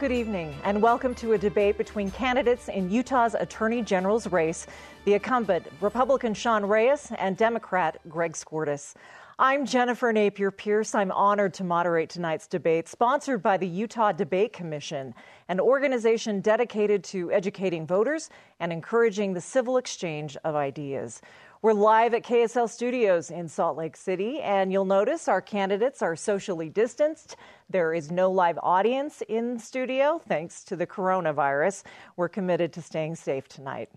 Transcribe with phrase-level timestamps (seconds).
[0.00, 4.66] Good evening, and welcome to a debate between candidates in Utah's Attorney General's race,
[5.04, 8.94] the incumbent Republican Sean Reyes and Democrat Greg Skordas.
[9.38, 10.94] I'm Jennifer Napier Pearce.
[10.94, 15.14] I'm honored to moderate tonight's debate, sponsored by the Utah Debate Commission,
[15.48, 21.20] an organization dedicated to educating voters and encouraging the civil exchange of ideas.
[21.62, 26.16] We're live at KSL Studios in Salt Lake City, and you'll notice our candidates are
[26.16, 27.36] socially distanced.
[27.68, 31.82] There is no live audience in studio thanks to the coronavirus.
[32.16, 33.90] We're committed to staying safe tonight.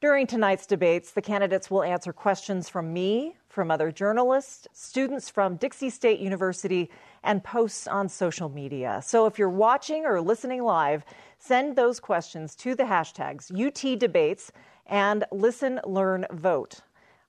[0.00, 5.56] During tonight's debates, the candidates will answer questions from me, from other journalists, students from
[5.56, 6.88] Dixie State University,
[7.24, 9.00] and posts on social media.
[9.04, 11.04] So if you're watching or listening live,
[11.40, 14.52] send those questions to the hashtags UTDebates
[14.86, 16.80] and Listen, Learn, Vote.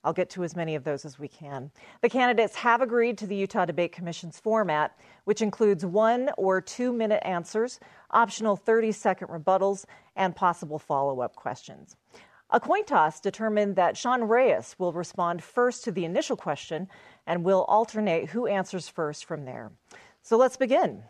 [0.03, 1.71] I'll get to as many of those as we can.
[2.01, 6.93] The candidates have agreed to the Utah Debate Commission's format, which includes one or two
[6.93, 7.79] minute answers,
[8.11, 11.97] optional 30 second rebuttals, and possible follow up questions.
[12.51, 16.87] A coin toss determined that Sean Reyes will respond first to the initial question
[17.27, 19.71] and will alternate who answers first from there.
[20.23, 21.03] So let's begin.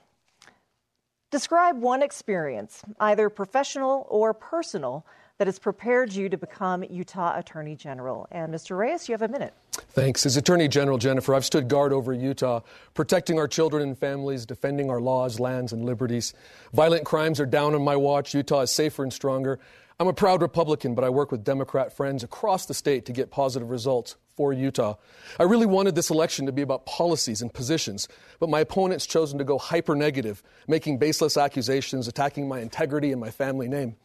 [1.32, 5.06] Describe one experience, either professional or personal,
[5.40, 8.28] that has prepared you to become Utah Attorney General.
[8.30, 8.78] And Mr.
[8.78, 9.54] Reyes, you have a minute.
[9.72, 10.26] Thanks.
[10.26, 12.60] As Attorney General, Jennifer, I've stood guard over Utah,
[12.94, 16.34] protecting our children and families, defending our laws, lands, and liberties.
[16.74, 18.34] Violent crimes are down on my watch.
[18.34, 19.60] Utah is safer and stronger.
[19.98, 23.32] I'm a proud Republican, but I work with Democrat friends across the state to get
[23.32, 24.96] positive results for Utah.
[25.40, 28.10] I really wanted this election to be about policies and positions,
[28.40, 33.22] but my opponent's chosen to go hyper negative, making baseless accusations, attacking my integrity and
[33.22, 33.96] my family name.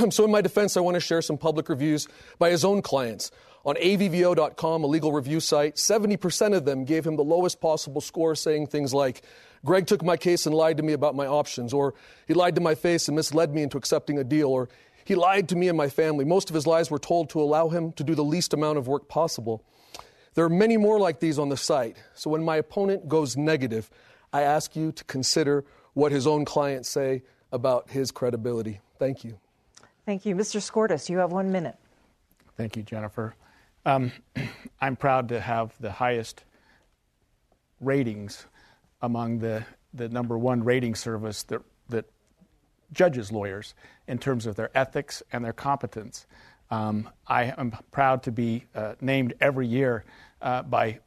[0.10, 3.30] so, in my defense, I want to share some public reviews by his own clients.
[3.64, 8.34] On avvo.com, a legal review site, 70% of them gave him the lowest possible score,
[8.34, 9.22] saying things like,
[9.64, 11.94] Greg took my case and lied to me about my options, or
[12.26, 14.70] he lied to my face and misled me into accepting a deal, or
[15.04, 16.24] he lied to me and my family.
[16.24, 18.88] Most of his lies were told to allow him to do the least amount of
[18.88, 19.62] work possible.
[20.34, 21.96] There are many more like these on the site.
[22.14, 23.90] So when my opponent goes negative,
[24.32, 28.80] I ask you to consider what his own clients say about his credibility.
[28.98, 29.38] Thank you.
[30.10, 30.34] Thank you.
[30.34, 30.60] Mr.
[30.60, 31.76] Skordas, you have one minute.
[32.56, 33.36] Thank you, Jennifer.
[33.86, 34.10] Um,
[34.80, 36.42] I'm proud to have the highest
[37.78, 38.44] ratings
[39.02, 41.60] among the, the number one rating service that,
[41.90, 42.06] that
[42.92, 43.74] judges lawyers
[44.08, 46.26] in terms of their ethics and their competence.
[46.72, 50.04] Um, I am proud to be uh, named every year
[50.42, 50.98] uh, by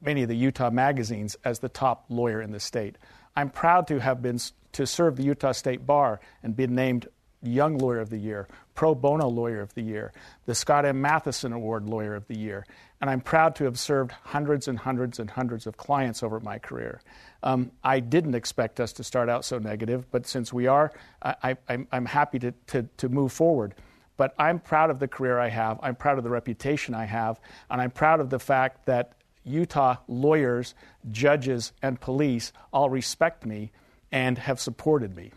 [0.00, 2.94] many of the Utah magazines as the top lawyer in the state.
[3.34, 4.38] I'm proud to have been
[4.70, 7.08] to serve the Utah State Bar and been named
[7.42, 10.12] Young Lawyer of the Year, Pro Bono Lawyer of the Year,
[10.46, 11.00] the Scott M.
[11.00, 12.64] Matheson Award Lawyer of the Year,
[13.00, 16.58] and I'm proud to have served hundreds and hundreds and hundreds of clients over my
[16.58, 17.00] career.
[17.42, 21.56] Um, I didn't expect us to start out so negative, but since we are, I,
[21.68, 23.74] am happy to, to, to move forward.
[24.16, 27.40] But I'm proud of the career I have, I'm proud of the reputation I have,
[27.68, 29.14] and I'm proud of the fact that
[29.44, 30.74] Utah lawyers,
[31.10, 33.72] judges, and police all respect me
[34.12, 35.32] and have supported me.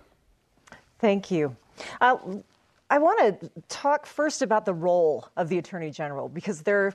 [0.99, 1.55] Thank you.
[2.01, 2.17] Uh,
[2.89, 6.93] I want to talk first about the role of the Attorney General because there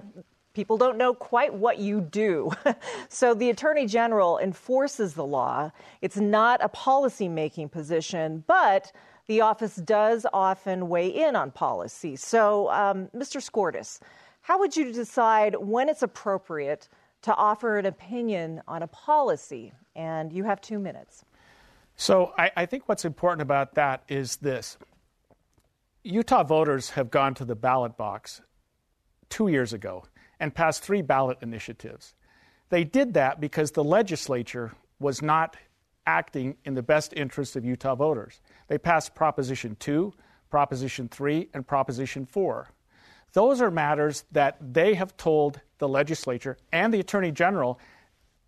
[0.52, 2.50] people don't know quite what you do.
[3.08, 5.70] so the Attorney General enforces the law.
[6.00, 8.92] It's not a policy making position, but
[9.26, 12.16] the office does often weigh in on policy.
[12.16, 13.40] So, um, Mr.
[13.40, 14.00] Skordas,
[14.42, 16.88] how would you decide when it's appropriate
[17.22, 19.72] to offer an opinion on a policy?
[19.94, 21.24] And you have two minutes.
[22.00, 24.78] So, I, I think what's important about that is this
[26.02, 28.40] Utah voters have gone to the ballot box
[29.28, 30.04] two years ago
[30.40, 32.14] and passed three ballot initiatives.
[32.70, 35.58] They did that because the legislature was not
[36.06, 38.40] acting in the best interest of Utah voters.
[38.68, 40.10] They passed Proposition 2,
[40.48, 42.70] Proposition 3, and Proposition 4.
[43.34, 47.78] Those are matters that they have told the legislature and the Attorney General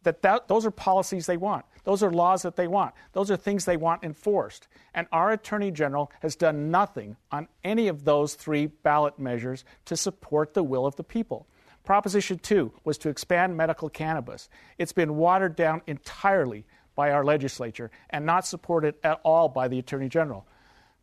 [0.02, 1.64] that, that those are policies they want.
[1.84, 2.94] Those are laws that they want.
[3.12, 4.68] Those are things they want enforced.
[4.94, 9.96] And our Attorney General has done nothing on any of those three ballot measures to
[9.96, 11.46] support the will of the people.
[11.84, 14.48] Proposition 2 was to expand medical cannabis.
[14.78, 16.64] It's been watered down entirely
[16.94, 20.46] by our legislature and not supported at all by the Attorney General.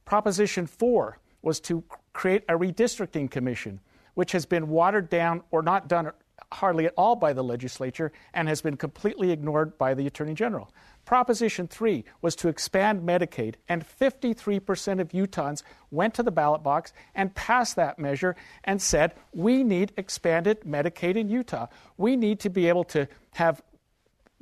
[0.05, 3.81] Proposition 4 was to create a redistricting commission,
[4.13, 6.11] which has been watered down or not done
[6.51, 10.71] hardly at all by the legislature and has been completely ignored by the Attorney General.
[11.05, 16.93] Proposition 3 was to expand Medicaid, and 53% of Utahns went to the ballot box
[17.15, 21.67] and passed that measure and said, We need expanded Medicaid in Utah.
[21.97, 23.63] We need to be able to have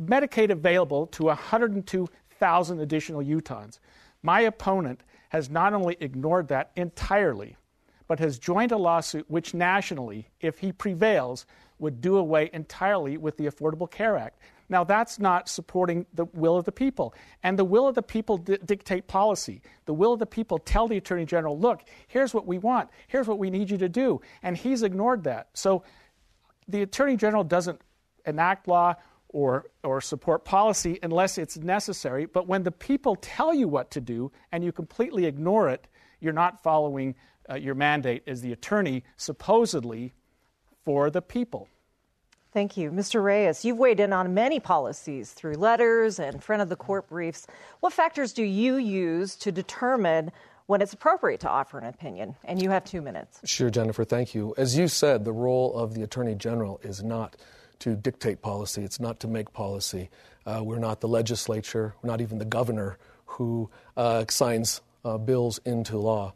[0.01, 3.79] Medicaid available to 102,000 additional Utahns.
[4.21, 7.55] My opponent has not only ignored that entirely,
[8.07, 11.45] but has joined a lawsuit which nationally, if he prevails,
[11.79, 14.39] would do away entirely with the Affordable Care Act.
[14.69, 17.13] Now, that's not supporting the will of the people.
[17.43, 19.61] And the will of the people di- dictate policy.
[19.85, 23.27] The will of the people tell the Attorney General, look, here's what we want, here's
[23.27, 24.21] what we need you to do.
[24.43, 25.49] And he's ignored that.
[25.53, 25.83] So
[26.67, 27.79] the Attorney General doesn't
[28.25, 28.95] enact law
[29.29, 32.25] or, or support policy unless it's necessary.
[32.25, 35.87] But when the people tell you what to do and you completely ignore it,
[36.19, 37.15] you're not following
[37.49, 40.13] uh, your mandate as the attorney, supposedly
[40.87, 41.67] for the people.
[42.53, 42.91] Thank you.
[42.91, 43.21] Mr.
[43.21, 47.45] Reyes, you've weighed in on many policies through letters and front of the court briefs.
[47.81, 50.31] What factors do you use to determine
[50.67, 52.37] when it's appropriate to offer an opinion?
[52.45, 53.41] And you have two minutes.
[53.43, 54.53] Sure, Jennifer, thank you.
[54.57, 57.35] As you said, the role of the Attorney General is not
[57.79, 60.09] to dictate policy, it's not to make policy.
[60.45, 65.59] Uh, we're not the legislature, we're not even the governor who uh, signs uh, bills
[65.65, 66.33] into law.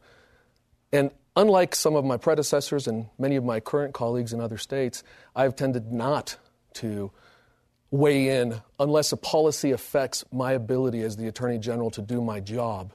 [0.91, 5.03] And Unlike some of my predecessors and many of my current colleagues in other states,
[5.35, 6.37] I've tended not
[6.75, 7.11] to
[7.89, 12.39] weigh in unless a policy affects my ability as the Attorney General to do my
[12.39, 12.93] job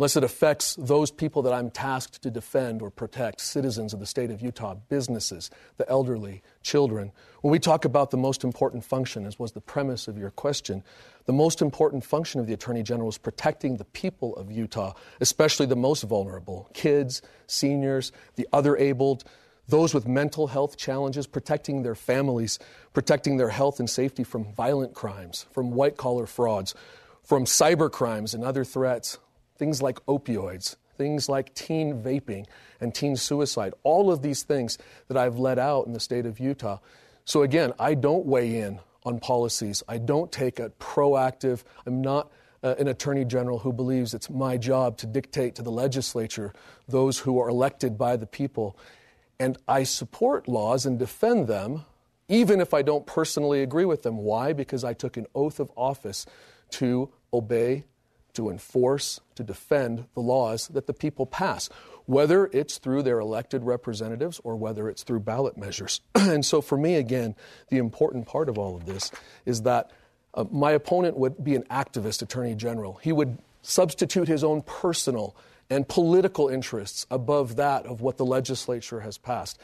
[0.00, 4.06] unless it affects those people that I'm tasked to defend or protect citizens of the
[4.06, 7.12] state of Utah, businesses, the elderly, children.
[7.42, 10.82] When we talk about the most important function, as was the premise of your question,
[11.26, 15.66] the most important function of the Attorney General is protecting the people of Utah, especially
[15.66, 19.24] the most vulnerable kids, seniors, the other abled.
[19.68, 22.58] Those with mental health challenges, protecting their families,
[22.94, 26.74] protecting their health and safety from violent crimes, from white collar frauds,
[27.22, 29.18] from cyber crimes and other threats,
[29.60, 32.46] things like opioids, things like teen vaping
[32.80, 34.78] and teen suicide, all of these things
[35.08, 36.78] that I've let out in the state of Utah.
[37.26, 39.82] So again, I don't weigh in on policies.
[39.86, 44.56] I don't take a proactive, I'm not uh, an attorney general who believes it's my
[44.56, 46.54] job to dictate to the legislature
[46.88, 48.78] those who are elected by the people.
[49.38, 51.84] And I support laws and defend them,
[52.28, 54.16] even if I don't personally agree with them.
[54.16, 54.54] Why?
[54.54, 56.24] Because I took an oath of office
[56.70, 57.84] to obey
[58.34, 61.68] to enforce, to defend the laws that the people pass,
[62.06, 66.00] whether it's through their elected representatives or whether it's through ballot measures.
[66.14, 67.34] and so, for me, again,
[67.68, 69.10] the important part of all of this
[69.46, 69.90] is that
[70.34, 73.00] uh, my opponent would be an activist attorney general.
[73.02, 75.36] He would substitute his own personal
[75.68, 79.58] and political interests above that of what the legislature has passed.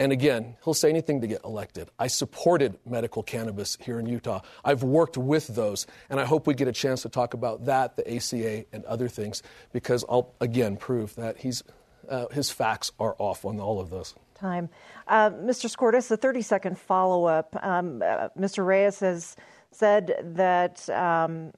[0.00, 1.88] And again, he'll say anything to get elected.
[1.98, 4.40] I supported medical cannabis here in Utah.
[4.64, 7.96] I've worked with those, and I hope we get a chance to talk about that,
[7.96, 9.42] the ACA, and other things,
[9.72, 11.62] because I'll again prove that he's,
[12.08, 14.14] uh, his facts are off on all of those.
[14.34, 14.68] Time.
[15.06, 15.70] Uh, Mr.
[15.72, 17.56] Skordas, a 30 second follow up.
[17.62, 18.66] Um, uh, Mr.
[18.66, 19.36] Reyes has
[19.70, 20.88] said that.
[20.90, 21.52] Um,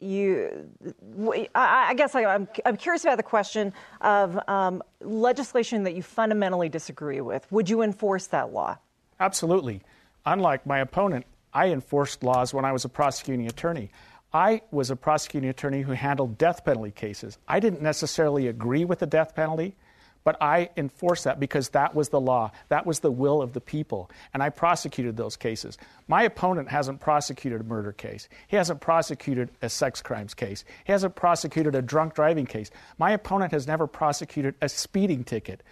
[0.00, 0.70] you,
[1.54, 6.68] I guess I, am I'm curious about the question of um, legislation that you fundamentally
[6.68, 7.50] disagree with.
[7.52, 8.78] Would you enforce that law?
[9.18, 9.82] Absolutely.
[10.24, 13.90] Unlike my opponent, I enforced laws when I was a prosecuting attorney.
[14.32, 17.38] I was a prosecuting attorney who handled death penalty cases.
[17.48, 19.74] I didn't necessarily agree with the death penalty,
[20.24, 22.50] but I enforced that because that was the law.
[22.68, 24.10] That was the will of the people.
[24.34, 25.78] And I prosecuted those cases.
[26.08, 28.28] My opponent hasn't prosecuted a murder case.
[28.48, 30.64] He hasn't prosecuted a sex crimes case.
[30.84, 32.70] He hasn't prosecuted a drunk driving case.
[32.98, 35.62] My opponent has never prosecuted a speeding ticket.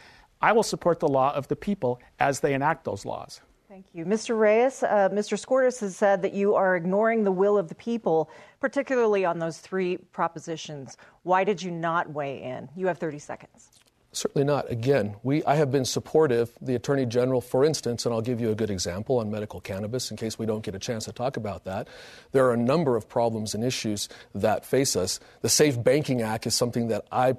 [0.41, 3.41] I will support the law of the people as they enact those laws.
[3.69, 4.07] Thank you.
[4.07, 4.39] Mr.
[4.39, 5.39] Reyes, uh, Mr.
[5.39, 9.59] Skordas has said that you are ignoring the will of the people, particularly on those
[9.59, 10.97] three propositions.
[11.23, 12.71] Why did you not weigh in?
[12.75, 13.78] You have 30 seconds.
[14.13, 14.71] Certainly not.
[14.71, 16.51] Again, we, I have been supportive.
[16.63, 20.11] The Attorney General, for instance, and I'll give you a good example on medical cannabis
[20.11, 21.89] in case we don't get a chance to talk about that.
[22.33, 25.21] There are a number of problems and issues that face us.
[25.43, 27.35] The Safe Banking Act is something that I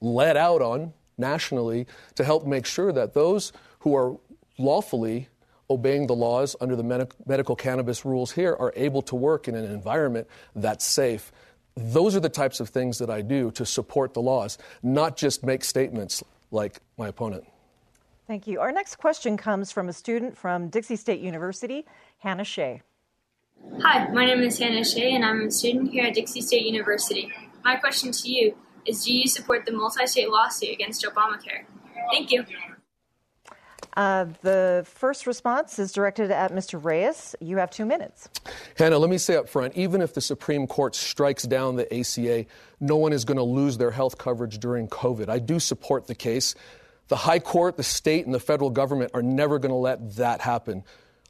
[0.00, 4.16] led out on nationally to help make sure that those who are
[4.58, 5.28] lawfully
[5.68, 9.54] obeying the laws under the med- medical cannabis rules here are able to work in
[9.54, 11.32] an environment that's safe
[11.76, 15.44] those are the types of things that I do to support the laws, not just
[15.44, 17.44] make statements like my opponent.
[18.26, 18.60] Thank you.
[18.60, 21.84] Our next question comes from a student from Dixie State University,
[22.18, 22.82] Hannah Shea.
[23.80, 27.32] Hi, my name is Hannah Shea, and I'm a student here at Dixie State University.
[27.64, 31.64] My question to you is Do you support the multi state lawsuit against Obamacare?
[32.10, 32.44] Thank you.
[33.96, 36.82] Uh, the first response is directed at Mr.
[36.82, 37.36] Reyes.
[37.40, 38.28] You have two minutes.
[38.76, 42.46] Hannah, let me say up front even if the Supreme Court strikes down the ACA,
[42.80, 45.28] no one is going to lose their health coverage during COVID.
[45.28, 46.54] I do support the case.
[47.08, 50.40] The High Court, the state, and the federal government are never going to let that
[50.40, 50.84] happen.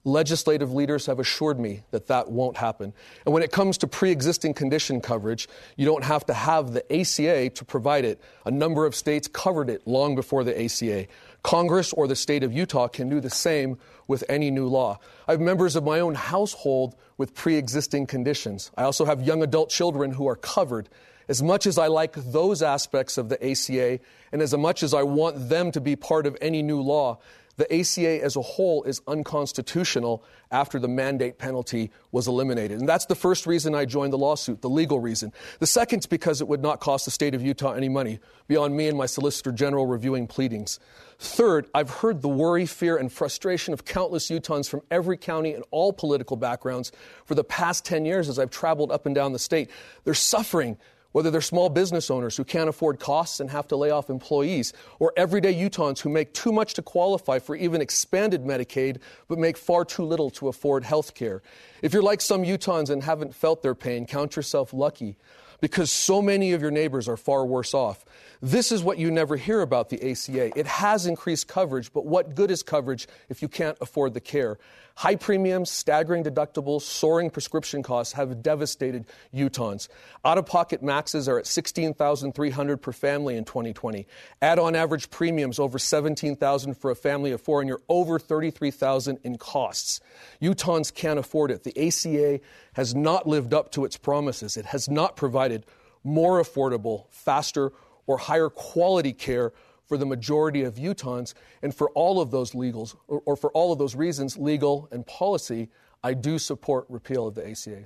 [0.06, 2.92] Legislative leaders have assured me that that won't happen.
[3.24, 6.84] And when it comes to pre existing condition coverage, you don't have to have the
[6.92, 8.20] ACA to provide it.
[8.44, 11.06] A number of states covered it long before the ACA.
[11.42, 14.98] Congress or the state of Utah can do the same with any new law.
[15.26, 18.70] I have members of my own household with pre existing conditions.
[18.76, 20.90] I also have young adult children who are covered.
[21.26, 25.04] As much as I like those aspects of the ACA, and as much as I
[25.04, 27.18] want them to be part of any new law,
[27.56, 32.80] the ACA as a whole is unconstitutional after the mandate penalty was eliminated.
[32.80, 35.32] And that's the first reason I joined the lawsuit, the legal reason.
[35.60, 38.18] The second is because it would not cost the state of Utah any money
[38.48, 40.80] beyond me and my Solicitor General reviewing pleadings.
[41.18, 45.64] Third, I've heard the worry, fear, and frustration of countless Utahns from every county and
[45.70, 46.92] all political backgrounds
[47.24, 49.70] for the past 10 years as I've traveled up and down the state.
[50.04, 50.76] They're suffering
[51.14, 54.72] whether they're small business owners who can't afford costs and have to lay off employees,
[54.98, 59.56] or everyday Utahns who make too much to qualify for even expanded Medicaid but make
[59.56, 61.40] far too little to afford health care.
[61.82, 65.16] If you're like some Utahns and haven't felt their pain, count yourself lucky
[65.60, 68.04] because so many of your neighbors are far worse off.
[68.42, 70.58] This is what you never hear about the ACA.
[70.58, 74.58] It has increased coverage, but what good is coverage if you can't afford the care?
[74.96, 79.88] High premiums, staggering deductibles, soaring prescription costs have devastated Utahns.
[80.24, 84.06] Out of pocket maxes are at 16,300 per family in 2020.
[84.40, 89.18] Add on average premiums over 17,000 for a family of four, and you're over 33,000
[89.24, 90.00] in costs.
[90.40, 91.64] Utahns can't afford it.
[91.64, 92.38] The ACA
[92.74, 94.56] has not lived up to its promises.
[94.56, 95.66] It has not provided
[96.04, 97.72] more affordable, faster,
[98.06, 99.52] or higher quality care
[99.86, 101.34] for the majority of Utahns.
[101.62, 105.06] And for all of those legals, or, or for all of those reasons, legal and
[105.06, 105.68] policy,
[106.02, 107.84] I do support repeal of the ACA.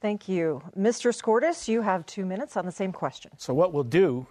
[0.00, 0.62] Thank you.
[0.78, 1.14] Mr.
[1.14, 3.32] Skordas, you have two minutes on the same question.
[3.36, 4.26] So, what we'll do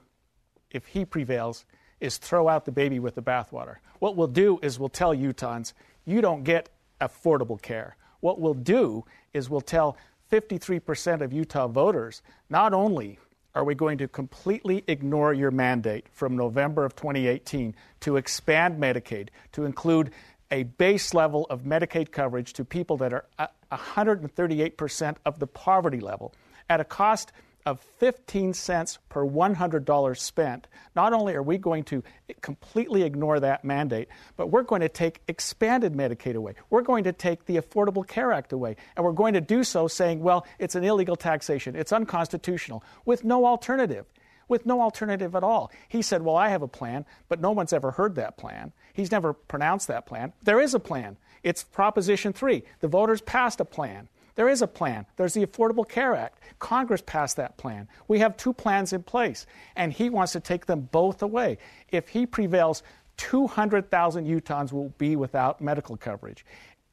[0.71, 1.65] if he prevails
[1.99, 3.77] is throw out the baby with the bathwater.
[3.99, 5.73] What we'll do is we'll tell Utahns,
[6.05, 6.69] you don't get
[7.01, 7.97] affordable care.
[8.21, 9.97] What we'll do is we'll tell
[10.31, 13.19] 53% of Utah voters not only
[13.55, 19.29] are we going to completely ignore your mandate from November of 2018 to expand Medicaid
[19.51, 20.11] to include
[20.51, 23.25] a base level of Medicaid coverage to people that are
[23.71, 26.33] 138% of the poverty level
[26.69, 27.31] at a cost
[27.65, 32.03] of 15 cents per $100 spent, not only are we going to
[32.41, 36.53] completely ignore that mandate, but we're going to take expanded Medicaid away.
[36.69, 38.75] We're going to take the Affordable Care Act away.
[38.95, 43.23] And we're going to do so saying, well, it's an illegal taxation, it's unconstitutional, with
[43.23, 44.05] no alternative.
[44.47, 45.71] With no alternative at all.
[45.87, 48.71] He said, Well, I have a plan, but no one's ever heard that plan.
[48.93, 50.33] He's never pronounced that plan.
[50.41, 51.17] There is a plan.
[51.43, 52.63] It's Proposition 3.
[52.79, 54.09] The voters passed a plan.
[54.39, 55.05] There is a plan.
[55.17, 56.39] There's the Affordable Care Act.
[56.59, 57.89] Congress passed that plan.
[58.07, 61.57] We have two plans in place, and he wants to take them both away.
[61.89, 62.81] If he prevails,
[63.17, 66.45] 200,000 Utahns will be without medical coverage.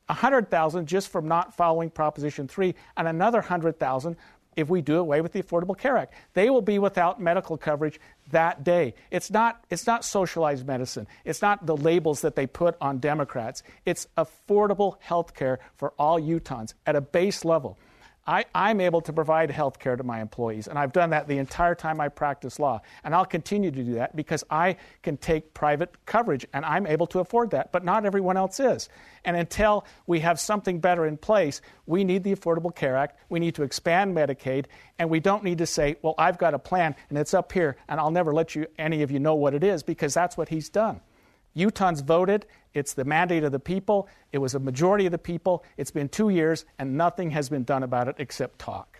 [0.07, 4.17] 100,000 just from not following Proposition 3, and another 100,000
[4.57, 6.15] if we do away with the Affordable Care Act.
[6.35, 8.95] They will be without medical coverage that day.
[9.11, 11.07] It's not, it's not socialized medicine.
[11.25, 13.63] It's not the labels that they put on Democrats.
[13.85, 17.79] It's affordable health care for all Utahns at a base level.
[18.27, 21.39] I, am able to provide health care to my employees, and I've done that the
[21.39, 22.81] entire time I practice law.
[23.05, 27.07] And I'll continue to do that because I can take private coverage, and I'm able
[27.09, 28.89] to afford that, but not everyone else is.
[29.25, 33.39] And until we have something better in place, we need the Affordable Care Act, we
[33.39, 34.67] need to expand Medicaid,
[34.99, 37.77] and we don't need to say, well, I've got a plan, and it's up here,
[37.89, 40.49] and I'll never let you, any of you know what it is, because that's what
[40.49, 41.01] he's done.
[41.57, 42.47] Utahns voted.
[42.75, 44.09] It's the mandate of the people.
[44.33, 45.65] It was a majority of the people.
[45.77, 48.99] It's been two years, and nothing has been done about it except talk.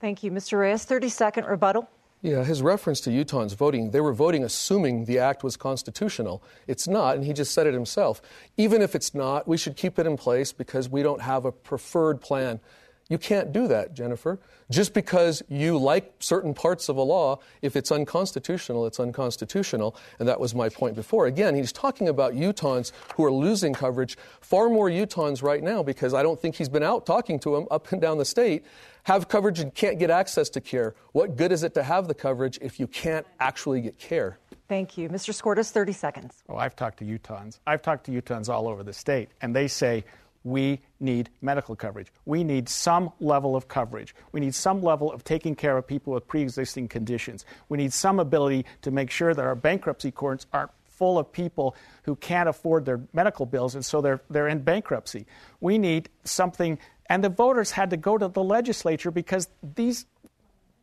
[0.00, 0.30] Thank you.
[0.30, 0.58] Mr.
[0.60, 1.88] Reyes, 30 second rebuttal.
[2.20, 6.42] Yeah, his reference to Utahns voting, they were voting assuming the act was constitutional.
[6.66, 8.22] It's not, and he just said it himself.
[8.56, 11.52] Even if it's not, we should keep it in place because we don't have a
[11.52, 12.60] preferred plan
[13.08, 14.38] you can't do that, Jennifer.
[14.70, 19.94] Just because you like certain parts of a law, if it's unconstitutional, it's unconstitutional.
[20.18, 21.26] And that was my point before.
[21.26, 24.16] Again, he's talking about Utahns who are losing coverage.
[24.40, 27.66] Far more Utahns right now, because I don't think he's been out talking to them
[27.70, 28.64] up and down the state,
[29.02, 30.94] have coverage and can't get access to care.
[31.12, 34.38] What good is it to have the coverage if you can't actually get care?
[34.66, 35.10] Thank you.
[35.10, 35.38] Mr.
[35.38, 36.42] Skordas, 30 seconds.
[36.48, 37.58] Oh, I've talked to Utahns.
[37.66, 40.04] I've talked to Utahns all over the state, and they say,
[40.44, 42.12] we need medical coverage.
[42.26, 44.14] We need some level of coverage.
[44.30, 47.44] We need some level of taking care of people with pre existing conditions.
[47.68, 51.74] We need some ability to make sure that our bankruptcy courts aren't full of people
[52.04, 55.26] who can't afford their medical bills and so they're, they're in bankruptcy.
[55.60, 60.06] We need something, and the voters had to go to the legislature because these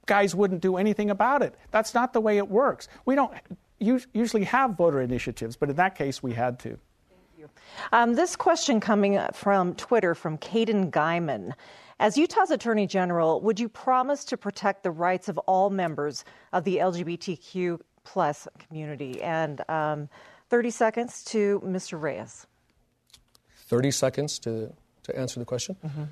[0.08, 1.56] guys wouldn't do anything about it.
[1.70, 2.88] That's not the way it works.
[3.06, 3.32] We don't
[3.80, 6.77] usually have voter initiatives, but in that case, we had to.
[7.92, 11.54] Um, this question coming from Twitter from Caden Guyman.
[12.00, 16.64] As Utah's Attorney General, would you promise to protect the rights of all members of
[16.64, 19.22] the LGBTQ plus community?
[19.22, 20.10] And um,
[20.50, 22.02] 30 seconds to Mr.
[22.02, 22.48] Reyes.
[23.68, 25.76] 30 seconds to, to answer the question?
[25.86, 26.04] Mm-hmm.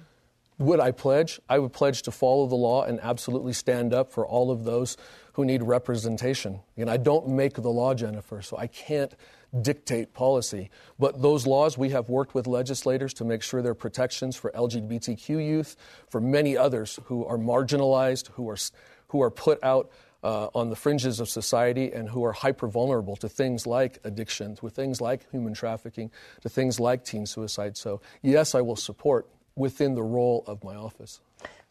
[0.60, 1.40] Would I pledge?
[1.50, 4.98] I would pledge to follow the law and absolutely stand up for all of those
[5.34, 6.60] who need representation.
[6.78, 9.14] And I don't make the law, Jennifer, so I can't
[9.62, 10.70] dictate policy.
[10.98, 14.51] But those laws, we have worked with legislators to make sure there are protections for
[14.51, 15.75] LGBTQ youth,
[16.10, 18.58] for many others who are marginalized, who are,
[19.08, 19.91] who are put out
[20.24, 24.56] uh, on the fringes of society and who are hyper vulnerable to things like addiction,
[24.58, 27.77] to things like human trafficking, to things like teen suicide.
[27.77, 31.22] So, yes, I will support within the role of my office.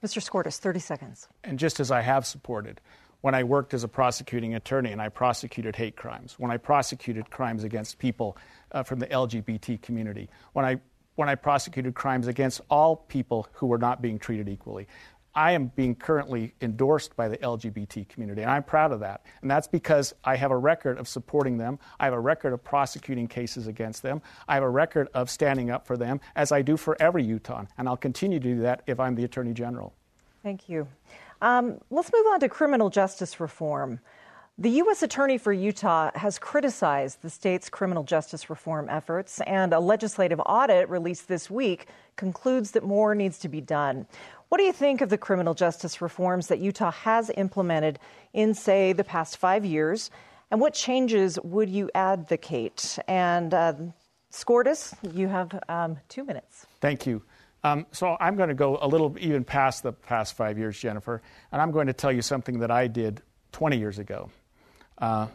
[0.02, 0.23] Mr.
[0.23, 1.28] Skordas, 30 seconds.
[1.42, 2.80] And just as I have supported,
[3.20, 7.30] when I worked as a prosecuting attorney and I prosecuted hate crimes, when I prosecuted
[7.30, 8.37] crimes against people
[8.72, 10.80] uh, from the LGBT community, when I
[11.16, 14.87] when I prosecuted crimes against all people who were not being treated equally.
[15.34, 19.25] I am being currently endorsed by the LGBT community, and I'm proud of that.
[19.42, 21.80] And that's because I have a record of supporting them.
[21.98, 24.22] I have a record of prosecuting cases against them.
[24.46, 27.64] I have a record of standing up for them, as I do for every Utah,
[27.76, 29.92] and I'll continue to do that if I'm the Attorney General.
[30.44, 30.87] Thank you.
[31.40, 34.00] Um, let's move on to criminal justice reform.
[34.61, 35.04] The U.S.
[35.04, 40.88] Attorney for Utah has criticized the state's criminal justice reform efforts, and a legislative audit
[40.88, 44.09] released this week concludes that more needs to be done.
[44.49, 48.00] What do you think of the criminal justice reforms that Utah has implemented
[48.33, 50.11] in, say, the past five years?
[50.51, 52.98] And what changes would you advocate?
[53.07, 53.74] And uh,
[54.33, 56.66] Skordas, you have um, two minutes.
[56.81, 57.22] Thank you.
[57.64, 61.23] Um, so I'm going to go a little even past the past five years, Jennifer,
[61.51, 64.31] and I'm going to tell you something that I did 20 years ago.
[64.97, 65.27] Uh,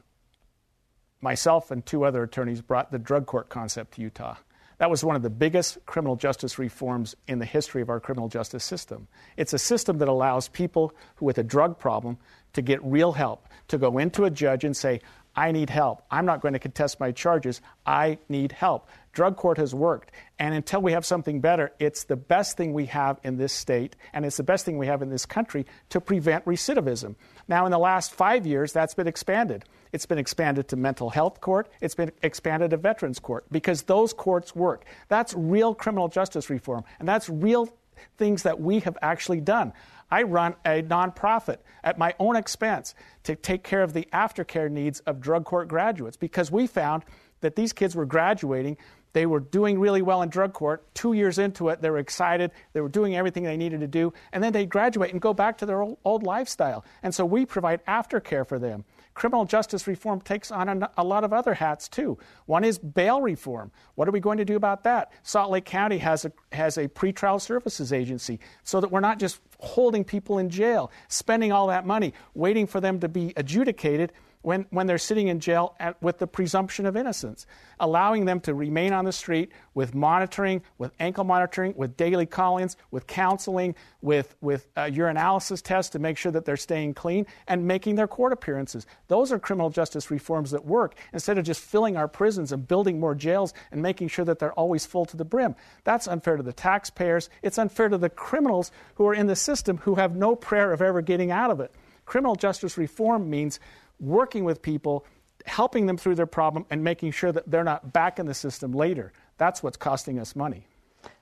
[1.21, 4.35] myself and two other attorneys brought the drug court concept to Utah.
[4.77, 8.27] That was one of the biggest criminal justice reforms in the history of our criminal
[8.27, 9.07] justice system.
[9.37, 12.17] It's a system that allows people with a drug problem
[12.53, 15.01] to get real help, to go into a judge and say,
[15.35, 16.03] I need help.
[16.11, 17.61] I'm not going to contest my charges.
[17.85, 18.87] I need help.
[19.13, 20.11] Drug court has worked.
[20.39, 23.95] And until we have something better, it's the best thing we have in this state,
[24.11, 27.15] and it's the best thing we have in this country to prevent recidivism.
[27.47, 29.63] Now, in the last five years, that's been expanded.
[29.91, 34.11] It's been expanded to mental health court, it's been expanded to veterans court, because those
[34.11, 34.85] courts work.
[35.07, 37.69] That's real criminal justice reform, and that's real
[38.17, 39.71] things that we have actually done.
[40.09, 44.99] I run a nonprofit at my own expense to take care of the aftercare needs
[45.01, 47.03] of drug court graduates because we found
[47.41, 48.77] that these kids were graduating.
[49.13, 50.83] They were doing really well in drug court.
[50.95, 52.51] Two years into it, they were excited.
[52.73, 54.13] They were doing everything they needed to do.
[54.31, 56.83] And then they graduate and go back to their old, old lifestyle.
[57.03, 58.85] And so we provide aftercare for them.
[59.13, 62.17] Criminal justice reform takes on a, lot of other hats too.
[62.47, 63.71] One is bail reform.
[63.93, 65.11] What are we going to do about that?
[65.21, 69.39] Salt Lake County has a, has a pretrial services agency so that we're not just
[69.59, 74.11] holding people in jail, spending all that money, waiting for them to be adjudicated
[74.43, 77.47] when, when they're sitting in jail at, with the presumption of innocence,
[77.79, 82.59] allowing them to remain on the street with monitoring, with ankle monitoring, with daily call
[82.59, 87.25] ins, with counseling, with, with uh, urinalysis tests to make sure that they're staying clean,
[87.47, 88.85] and making their court appearances.
[89.07, 92.99] Those are criminal justice reforms that work instead of just filling our prisons and building
[92.99, 95.55] more jails and making sure that they're always full to the brim.
[95.83, 97.29] That's unfair to the taxpayers.
[97.41, 100.81] It's unfair to the criminals who are in the system who have no prayer of
[100.81, 101.73] ever getting out of it.
[102.05, 103.59] Criminal justice reform means
[103.99, 105.05] working with people,
[105.45, 108.71] helping them through their problem, and making sure that they're not back in the system
[108.71, 109.13] later.
[109.37, 110.67] That's what's costing us money.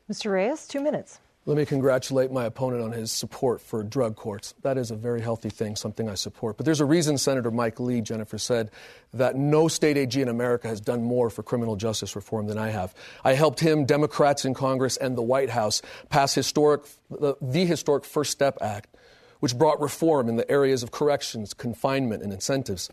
[0.10, 0.32] Mr.
[0.32, 1.20] Reyes, two minutes.
[1.48, 4.54] Let me congratulate my opponent on his support for drug courts.
[4.62, 6.56] That is a very healthy thing, something I support.
[6.56, 8.70] But there's a reason Senator Mike Lee, Jennifer, said
[9.16, 12.70] that no state AG in America has done more for criminal justice reform than I
[12.70, 12.94] have.
[13.24, 18.06] I helped him, Democrats in Congress, and the White House pass historic, the, the historic
[18.06, 18.96] First Step Act
[19.42, 22.90] which brought reform in the areas of corrections, confinement, and incentives.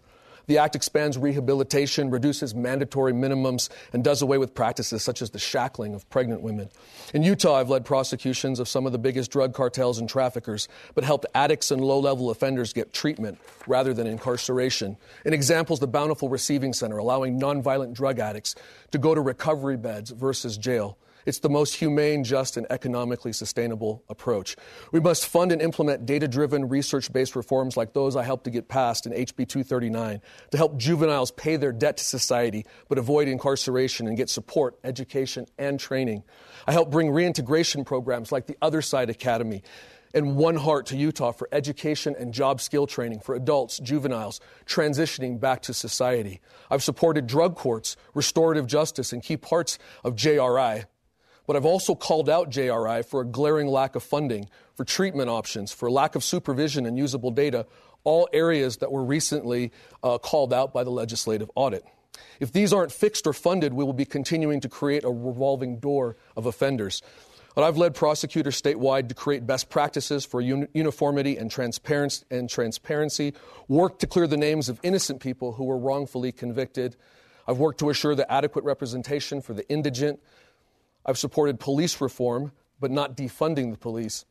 [0.49, 5.39] The Act expands rehabilitation, reduces mandatory minimums, and does away with practices such as the
[5.39, 6.71] shackling of pregnant women.
[7.13, 11.05] In Utah, I've led prosecutions of some of the biggest drug cartels and traffickers, but
[11.05, 14.97] helped addicts and low level offenders get treatment rather than incarceration.
[15.27, 18.55] An example is the Bountiful Receiving Center, allowing nonviolent drug addicts
[18.93, 20.97] to go to recovery beds versus jail.
[21.29, 24.57] It's the most humane, just, and economically sustainable approach.
[24.93, 28.51] We must fund and implement data driven, research based reforms like those I helped to
[28.51, 33.29] get passed in HB 239 to help juveniles pay their debt to society but avoid
[33.29, 36.23] incarceration and get support, education, and training.
[36.67, 39.63] I helped bring reintegration programs like the Other Side Academy
[40.15, 45.39] and One Heart to Utah for education and job skill training for adults, juveniles transitioning
[45.39, 46.41] back to society.
[46.71, 50.87] I've supported drug courts, restorative justice, and key parts of JRI,
[51.49, 55.73] but I've also called out JRI for a glaring lack of funding, for treatment options,
[55.73, 57.67] for lack of supervision and usable data,
[58.05, 61.87] all areas that were recently uh, called out by the legislative audit.
[62.39, 66.19] If these aren't fixed or funded, we will be continuing to create a revolving door
[66.37, 67.01] of offenders.
[67.55, 72.51] But I've led prosecutors statewide to create best practices for un- uniformity and, transparency, and
[72.51, 73.33] transparency,
[73.69, 76.97] work to clear the names of innocent people who were wrongfully convicted.
[77.49, 80.21] I've worked to assure the adequate representation for the indigent,
[81.09, 84.27] I've supported police reform, but not defunding the police.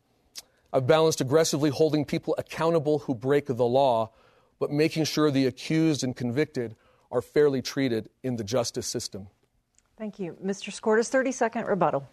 [0.71, 4.11] I've balanced aggressively holding people accountable who break the law,
[4.59, 6.75] but making sure the accused and convicted
[7.11, 9.27] are fairly treated in the justice system.
[9.97, 10.37] Thank you.
[10.43, 10.71] Mr.
[10.71, 12.07] Skordas, 30 second rebuttal.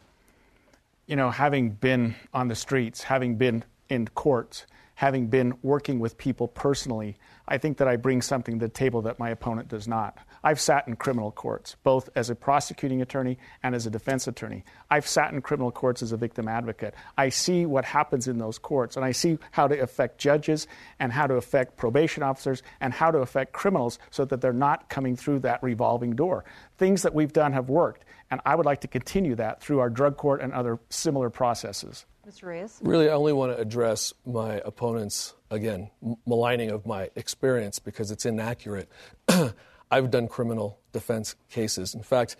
[1.07, 6.17] You know, having been on the streets, having been in courts, having been working with
[6.17, 9.87] people personally, I think that I bring something to the table that my opponent does
[9.87, 10.17] not.
[10.45, 14.63] I've sat in criminal courts, both as a prosecuting attorney and as a defense attorney.
[14.91, 16.95] I've sat in criminal courts as a victim advocate.
[17.17, 20.67] I see what happens in those courts, and I see how to affect judges
[20.99, 24.91] and how to affect probation officers and how to affect criminals so that they're not
[24.91, 26.45] coming through that revolving door.
[26.77, 29.89] Things that we've done have worked, and I would like to continue that through our
[29.89, 32.05] drug court and other similar processes.
[32.29, 32.45] Mr.
[32.45, 32.81] Reyes?
[32.83, 35.91] Really, I only want to address my opponent's, again,
[36.27, 38.91] maligning of my experience because it's inaccurate.
[39.95, 41.95] I've done criminal defense cases.
[41.95, 42.35] In fact,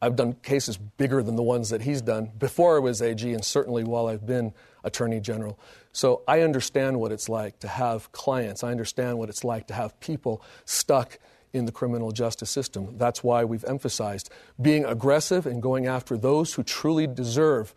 [0.00, 3.44] I've done cases bigger than the ones that he's done before I was AG and
[3.44, 5.58] certainly while I've been Attorney General.
[5.90, 8.62] So I understand what it's like to have clients.
[8.62, 11.18] I understand what it's like to have people stuck
[11.52, 12.96] in the criminal justice system.
[12.98, 17.74] That's why we've emphasized being aggressive and going after those who truly deserve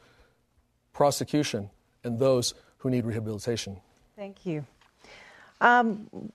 [0.94, 1.72] prosecution
[2.04, 3.78] and those who need rehabilitation.
[4.16, 4.68] Thank you.
[5.62, 6.32] Um,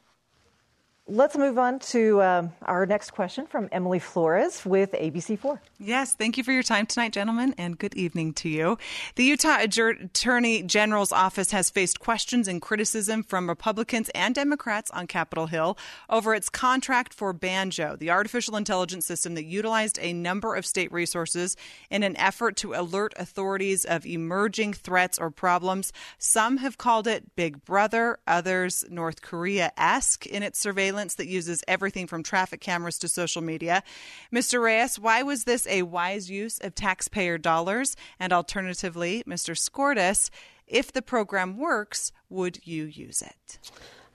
[1.13, 5.59] Let's move on to um, our next question from Emily Flores with ABC4.
[5.77, 8.79] Yes, thank you for your time tonight, gentlemen, and good evening to you.
[9.17, 15.09] The Utah Attorney General's office has faced questions and criticism from Republicans and Democrats on
[15.09, 15.77] Capitol Hill
[16.09, 20.93] over its contract for Banjo, the artificial intelligence system that utilized a number of state
[20.93, 21.57] resources
[21.91, 25.93] in an effort to alert authorities of emerging threats or problems.
[26.19, 31.27] Some have called it Big Brother, others North Korea esque in its surveillance surveillance that
[31.27, 33.83] uses everything from traffic cameras to social media.
[34.33, 34.63] Mr.
[34.63, 37.97] Reyes, why was this a wise use of taxpayer dollars?
[38.19, 39.55] And alternatively, Mr.
[39.57, 40.31] Skordas,
[40.67, 43.59] if the program works, would you use it?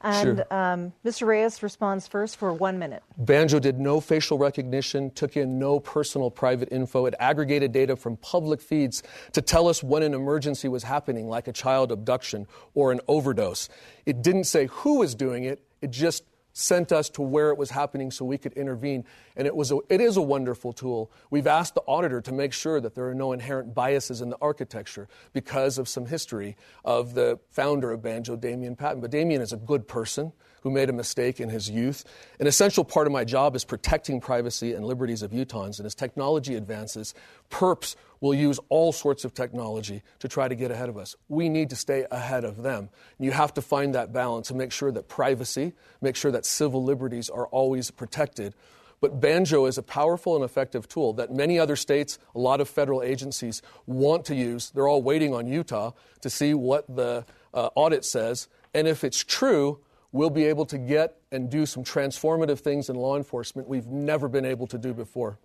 [0.02, 0.54] And sure.
[0.54, 1.26] um, Mr.
[1.26, 3.02] Reyes responds first for one minute.
[3.18, 7.08] Banjo did no facial recognition, took in no personal private info.
[7.08, 11.48] It aggregated data from public feeds to tell us when an emergency was happening, like
[11.48, 12.46] a child abduction
[12.76, 13.68] or an overdose.
[14.06, 16.24] It didn't say who was doing it, it just
[16.58, 19.04] sent us to where it was happening so we could intervene.
[19.36, 21.12] And it, was a, it is a wonderful tool.
[21.30, 24.38] We've asked the auditor to make sure that there are no inherent biases in the
[24.42, 29.02] architecture because of some history of the founder of Banjo, Damien Patton.
[29.02, 30.32] But Damien is a good person
[30.66, 32.04] who made a mistake in his youth.
[32.40, 35.78] An essential part of my job is protecting privacy and liberties of Utahns.
[35.78, 37.14] And as technology advances,
[37.52, 41.16] perps will use all sorts of technology to try to get ahead of us.
[41.30, 42.90] We need to stay ahead of them.
[43.20, 46.84] You have to find that balance and make sure that privacy, make sure that civil
[46.84, 48.56] liberties are always protected.
[49.02, 52.68] But Banjo is a powerful and effective tool that many other states, a lot of
[52.68, 54.72] federal agencies want to use.
[54.72, 57.24] They're all waiting on Utah to see what the
[57.54, 58.48] uh, audit says.
[58.74, 59.80] And if it's true,
[60.16, 64.30] we'll be able to get and do some transformative things in law enforcement we've never
[64.30, 65.38] been able to do before.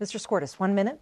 [0.00, 0.24] Mr.
[0.24, 1.00] Skordas, one minute.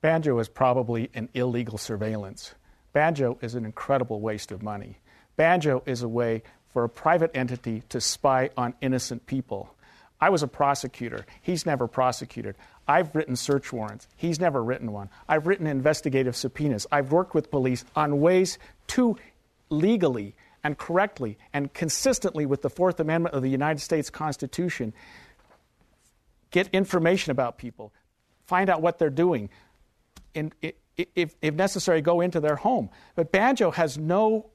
[0.00, 2.54] Banjo is probably an illegal surveillance.
[2.94, 4.96] Banjo is an incredible waste of money.
[5.36, 9.74] Banjo is a way for a private entity to spy on innocent people.
[10.18, 11.26] I was a prosecutor.
[11.42, 12.56] He's never prosecuted.
[12.88, 14.08] I've written search warrants.
[14.16, 15.10] He's never written one.
[15.28, 16.86] I've written investigative subpoenas.
[16.90, 18.58] I've worked with police on ways
[18.88, 19.18] to
[19.68, 24.92] legally and correctly and consistently with the Fourth Amendment of the United States Constitution
[26.50, 27.92] get information about people,
[28.46, 29.50] find out what they're doing,
[30.34, 30.54] and
[30.96, 32.90] if, if necessary, go into their home.
[33.14, 34.50] But Banjo has no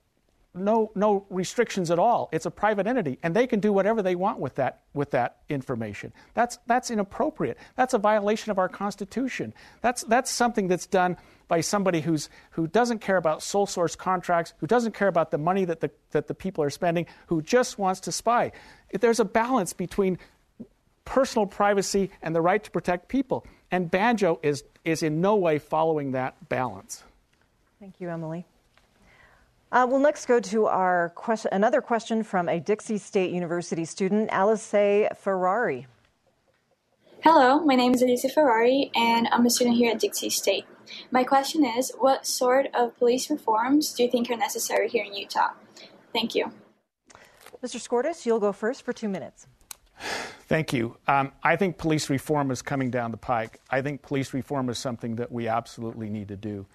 [0.54, 2.30] no, no restrictions at all.
[2.32, 5.38] It's a private entity, and they can do whatever they want with that, with that
[5.48, 6.12] information.
[6.34, 7.58] That's, that's inappropriate.
[7.76, 9.54] That's a violation of our Constitution.
[9.82, 14.54] That's, that's something that's done by somebody who's, who doesn't care about sole source contracts,
[14.60, 17.78] who doesn't care about the money that the, that the people are spending, who just
[17.78, 18.52] wants to spy.
[19.00, 20.18] There's a balance between
[21.06, 23.46] personal privacy and the right to protect people.
[23.72, 27.04] And Banjo is, is in no way following that balance.
[27.80, 28.46] Thank you, Emily.
[29.72, 34.30] Uh, we'll next go to our question, another question from a Dixie State University student,
[34.32, 34.68] Alice
[35.16, 35.86] Ferrari.
[37.22, 40.66] Hello, my name is Alice Ferrari, and I'm a student here at Dixie State.
[41.12, 45.14] My question is What sort of police reforms do you think are necessary here in
[45.14, 45.50] Utah?
[46.14, 46.52] Thank you.
[47.64, 47.76] Mr.
[47.76, 49.46] Skordas, you'll go first for two minutes.
[50.48, 50.98] Thank you.
[51.08, 53.60] Um, I think police reform is coming down the pike.
[53.70, 56.66] I think police reform is something that we absolutely need to do.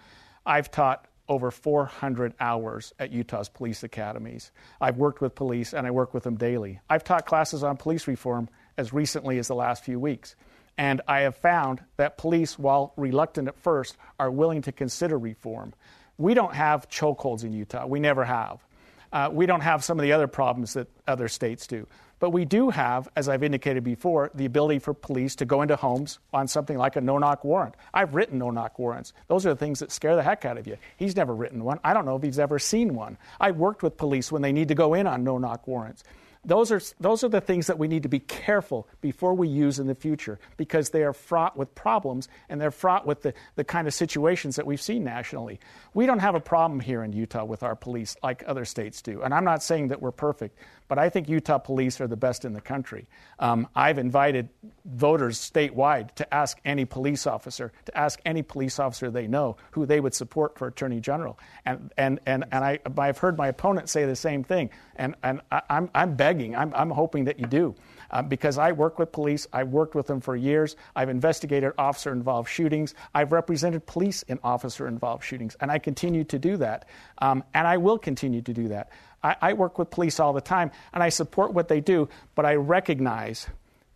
[0.47, 4.53] I've taught over 400 hours at Utah's police academies.
[4.81, 6.81] I've worked with police and I work with them daily.
[6.89, 10.37] I've taught classes on police reform as recently as the last few weeks.
[10.77, 15.73] And I have found that police, while reluctant at first, are willing to consider reform.
[16.19, 17.87] We don't have chokeholds in Utah.
[17.87, 18.65] We never have.
[19.13, 21.87] Uh, we don't have some of the other problems that other states do.
[22.20, 25.77] But we do have, as I've indicated before, the ability for police to go into
[25.77, 27.74] homes on something like a no knock warrant.
[27.92, 29.12] I've written no knock warrants.
[29.29, 30.77] Those are the things that scare the heck out of you.
[30.96, 31.81] He's never written one.
[31.85, 33.18] I don't know if he's ever seen one.
[33.40, 36.05] I've worked with police when they need to go in on no knock warrants.
[36.46, 39.79] Those are, those are the things that we need to be careful before we use
[39.79, 43.64] in the future because they are fraught with problems and they're fraught with the, the
[43.64, 45.59] kind of situations that we've seen nationally.
[45.94, 49.22] We don't have a problem here in Utah with our police like other states do.
[49.22, 52.44] And I'm not saying that we're perfect, but I think Utah police are the best
[52.44, 53.07] in the country.
[53.38, 54.49] Um, I've invited
[54.85, 59.87] voters statewide to ask any police officer, to ask any police officer they know who
[59.87, 61.38] they would support for attorney general.
[61.64, 64.70] And, and, and, and I, I've heard my opponent say the same thing.
[64.97, 67.75] And, and I, I'm, I'm begging, I'm, I'm hoping that you do.
[68.14, 69.48] Uh, because I work with police.
[69.53, 70.77] I've worked with them for years.
[70.94, 72.94] I've investigated officer involved shootings.
[73.12, 76.88] I've represented police in officer involved shootings, and I continue to do that.
[77.18, 78.90] Um, and I will continue to do that.
[79.24, 82.46] I, I work with police all the time, and I support what they do, but
[82.46, 83.48] I recognize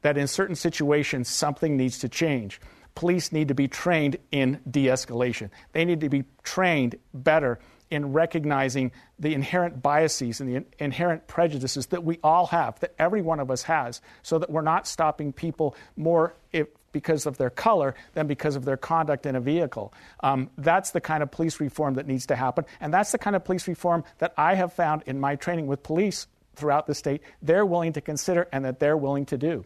[0.02, 2.60] that in certain situations, something needs to change.
[2.96, 8.12] Police need to be trained in de escalation, they need to be trained better in
[8.12, 13.40] recognizing the inherent biases and the inherent prejudices that we all have, that every one
[13.40, 17.94] of us has, so that we're not stopping people more if, because of their color
[18.14, 19.92] than because of their conduct in a vehicle.
[20.20, 22.64] Um, that's the kind of police reform that needs to happen.
[22.80, 25.82] And that's the kind of police reform that I have found in my training with
[25.82, 29.64] police throughout the state they're willing to consider and that they're willing to do.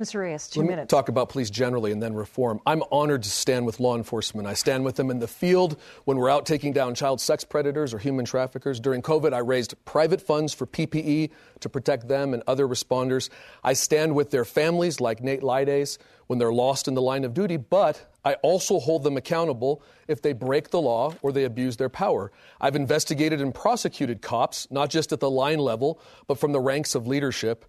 [0.00, 0.20] Mr.
[0.20, 0.90] Reyes, two Let minutes.
[0.90, 2.60] talk about police generally and then reform.
[2.64, 4.46] I'm honored to stand with law enforcement.
[4.46, 7.92] I stand with them in the field when we're out taking down child sex predators
[7.92, 8.78] or human traffickers.
[8.78, 13.28] During COVID, I raised private funds for PPE to protect them and other responders.
[13.64, 17.34] I stand with their families, like Nate Lyday's, when they're lost in the line of
[17.34, 21.76] duty, but I also hold them accountable if they break the law or they abuse
[21.76, 22.30] their power.
[22.60, 26.94] I've investigated and prosecuted cops, not just at the line level, but from the ranks
[26.94, 27.64] of leadership.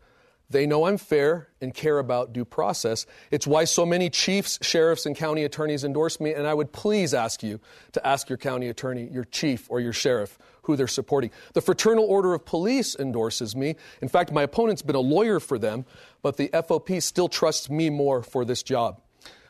[0.52, 3.06] They know I'm fair and care about due process.
[3.30, 7.14] It's why so many chiefs, sheriffs, and county attorneys endorse me, and I would please
[7.14, 7.60] ask you
[7.92, 11.32] to ask your county attorney, your chief, or your sheriff who they're supporting.
[11.54, 13.76] The Fraternal Order of Police endorses me.
[14.02, 15.86] In fact, my opponent's been a lawyer for them,
[16.22, 19.02] but the FOP still trusts me more for this job.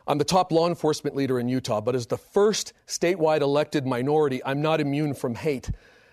[0.08, 4.42] I'm the top law enforcement leader in Utah, but as the first statewide elected minority,
[4.44, 5.70] I'm not immune from hate.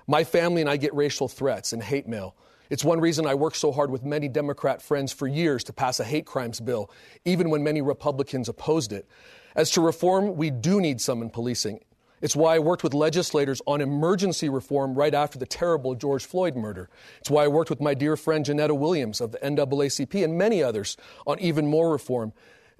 [0.07, 2.37] My family and I get racial threats and hate mail.
[2.71, 6.01] It's one reason I worked so hard with many Democrat friends for years to pass
[6.01, 6.91] a hate crimes bill,
[7.25, 9.07] even when many Republicans opposed it.
[9.55, 11.81] As to reform, we do need some in policing.
[12.23, 16.57] It's why I worked with legislators on emergency reform right after the terrible George Floyd
[16.57, 16.89] murder.
[17.21, 20.63] It's why I worked with my dear friend Jeanetta Williams of the NAACP and many
[20.63, 22.33] others on even more reform.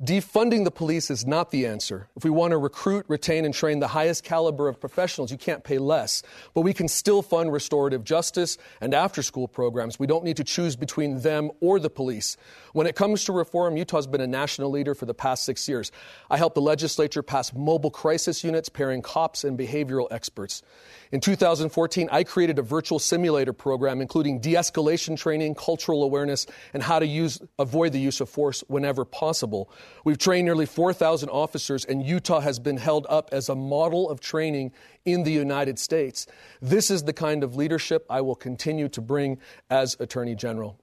[0.05, 2.11] Defunding the police is not the answer.
[2.17, 5.65] If we want to recruit, retain, and train the highest caliber of professionals, you can't
[5.65, 6.23] pay less.
[6.53, 9.99] But we can still fund restorative justice and after school programs.
[9.99, 12.37] We don't need to choose between them or the police.
[12.75, 15.91] When it comes to reform, Utah's been a national leader for the past six years.
[16.29, 20.63] I helped the legislature pass mobile crisis units pairing cops and behavioral experts.
[21.11, 26.83] In 2014, I created a virtual simulator program including de escalation training, cultural awareness, and
[26.83, 29.71] how to use, avoid the use of force whenever possible.
[30.05, 34.21] We've trained nearly 4,000 officers, and Utah has been held up as a model of
[34.21, 34.73] training
[35.05, 36.27] in the United States.
[36.61, 39.39] This is the kind of leadership I will continue to bring
[39.71, 40.79] as Attorney General.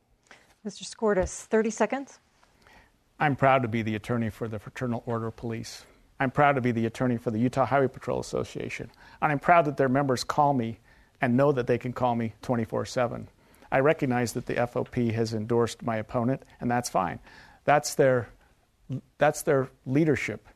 [0.65, 0.83] Mr.
[0.83, 2.19] Skordas, 30 seconds.
[3.19, 5.85] I'm proud to be the attorney for the Fraternal Order of Police.
[6.19, 8.89] I'm proud to be the attorney for the Utah Highway Patrol Association.
[9.21, 10.79] And I'm proud that their members call me
[11.21, 13.27] and know that they can call me 24 7.
[13.71, 17.19] I recognize that the FOP has endorsed my opponent, and that's fine.
[17.65, 18.29] That's their,
[19.17, 20.47] that's their leadership.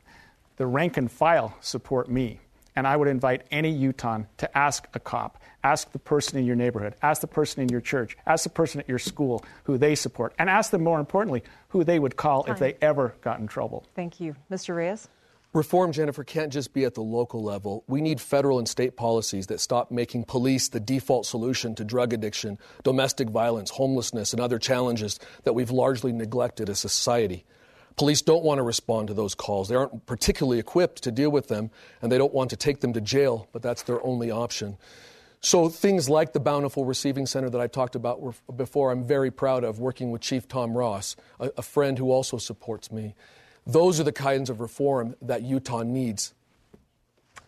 [0.56, 2.40] The rank and file support me.
[2.76, 6.54] And I would invite any Utah to ask a cop, ask the person in your
[6.54, 9.96] neighborhood, ask the person in your church, ask the person at your school who they
[9.96, 12.52] support, and ask them more importantly who they would call Time.
[12.52, 13.84] if they ever got in trouble.
[13.96, 14.36] Thank you.
[14.48, 14.76] Mr.
[14.76, 15.08] Reyes?
[15.54, 17.82] Reform, Jennifer, can't just be at the local level.
[17.88, 22.12] We need federal and state policies that stop making police the default solution to drug
[22.12, 27.44] addiction, domestic violence, homelessness, and other challenges that we've largely neglected as a society.
[27.98, 29.68] Police don't want to respond to those calls.
[29.68, 32.92] They aren't particularly equipped to deal with them, and they don't want to take them
[32.92, 34.78] to jail, but that's their only option.
[35.40, 39.64] So, things like the Bountiful Receiving Center that I talked about before, I'm very proud
[39.64, 43.14] of working with Chief Tom Ross, a, a friend who also supports me.
[43.66, 46.34] Those are the kinds of reform that Utah needs.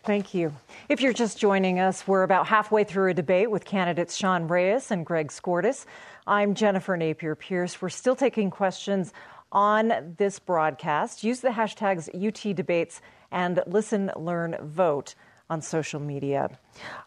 [0.02, 0.52] Thank you.
[0.88, 4.90] If you're just joining us, we're about halfway through a debate with candidates Sean Reyes
[4.90, 5.84] and Greg Skordas.
[6.26, 7.80] I'm Jennifer Napier Pearce.
[7.80, 9.12] We're still taking questions
[9.52, 11.24] on this broadcast.
[11.24, 15.14] Use the hashtags UTDebates and listen, learn, vote
[15.48, 16.48] on social media.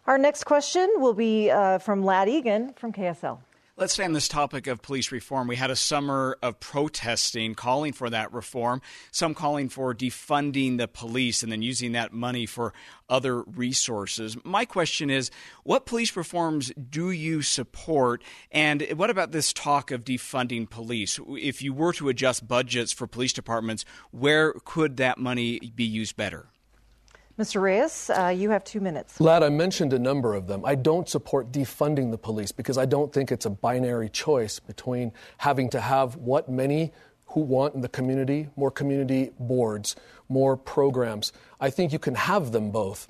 [0.06, 3.38] Our next question will be uh, from Lad Egan from KSL.
[3.76, 5.48] Let's stay on this topic of police reform.
[5.48, 10.86] We had a summer of protesting calling for that reform, some calling for defunding the
[10.86, 12.72] police and then using that money for
[13.08, 14.36] other resources.
[14.44, 15.32] My question is
[15.64, 18.22] what police reforms do you support?
[18.52, 21.18] And what about this talk of defunding police?
[21.30, 26.16] If you were to adjust budgets for police departments, where could that money be used
[26.16, 26.46] better?
[27.36, 27.60] Mr.
[27.60, 29.20] Reyes, uh, you have two minutes.
[29.20, 30.64] Lad, I mentioned a number of them.
[30.64, 35.12] I don't support defunding the police because I don't think it's a binary choice between
[35.38, 36.92] having to have what many
[37.26, 39.96] who want in the community more community boards,
[40.28, 41.32] more programs.
[41.60, 43.08] I think you can have them both.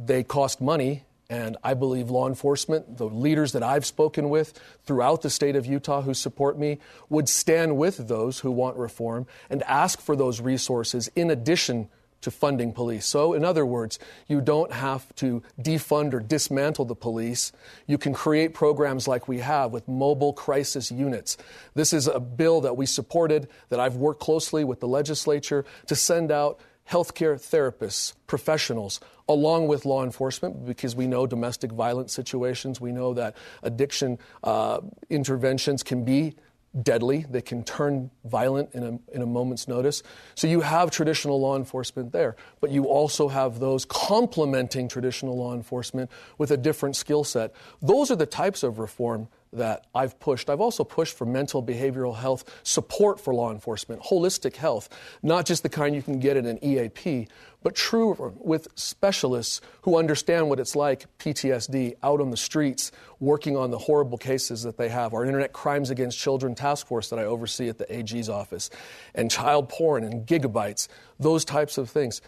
[0.00, 5.20] They cost money, and I believe law enforcement, the leaders that I've spoken with throughout
[5.20, 6.78] the state of Utah who support me,
[7.10, 11.90] would stand with those who want reform and ask for those resources in addition
[12.26, 13.06] to funding police.
[13.06, 17.52] So, in other words, you don't have to defund or dismantle the police.
[17.86, 21.36] You can create programs like we have with mobile crisis units.
[21.74, 25.94] This is a bill that we supported, that I've worked closely with the legislature to
[25.94, 26.58] send out
[26.90, 33.14] healthcare therapists, professionals, along with law enforcement, because we know domestic violence situations, we know
[33.14, 36.34] that addiction uh, interventions can be
[36.82, 37.24] deadly.
[37.28, 40.02] They can turn violent in a, in a moment's notice.
[40.34, 45.54] So you have traditional law enforcement there, but you also have those complementing traditional law
[45.54, 47.54] enforcement with a different skill set.
[47.80, 50.48] Those are the types of reform that I've pushed.
[50.48, 54.88] I've also pushed for mental behavioral health support for law enforcement, holistic health,
[55.22, 57.28] not just the kind you can get in an EAP,
[57.62, 63.56] but true with specialists who understand what it's like, PTSD, out on the streets, working
[63.56, 65.14] on the horrible cases that they have.
[65.14, 68.70] Our Internet Crimes Against Children Task Force that I oversee at the AG's office,
[69.14, 70.88] and child porn and gigabytes,
[71.18, 72.20] those types of things.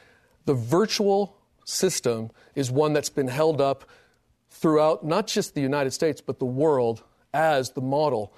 [0.47, 3.85] The virtual system is one that's been held up
[4.51, 8.33] throughout not just the United States, but the world as the model.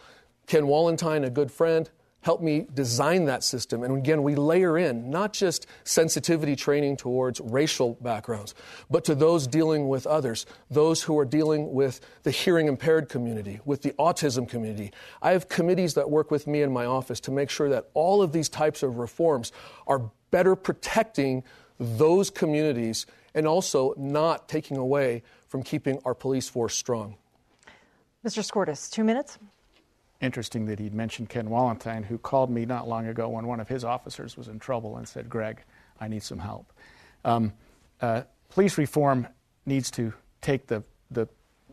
[0.47, 1.89] Ken Wallentine, a good friend,
[2.23, 3.83] helped me design that system.
[3.83, 8.55] And again, we layer in not just sensitivity training towards racial backgrounds,
[8.91, 13.61] but to those dealing with others, those who are dealing with the hearing impaired community,
[13.65, 14.93] with the autism community.
[15.23, 18.23] I have committees that work with me in my office to make sure that all
[18.23, 19.51] of these types of reforms
[19.87, 21.43] are better protecting
[21.79, 27.17] those communities and also not taking away from keeping our police force strong.
[28.25, 28.47] Mr.
[28.47, 29.39] Skordas, two minutes.
[30.21, 33.69] Interesting that he'd mentioned Ken Wallentine, who called me not long ago when one of
[33.69, 35.63] his officers was in trouble and said, Greg,
[35.99, 36.71] I need some help.
[37.25, 37.55] Um,
[38.03, 39.27] uh, police reform
[39.65, 41.29] needs to take the, the,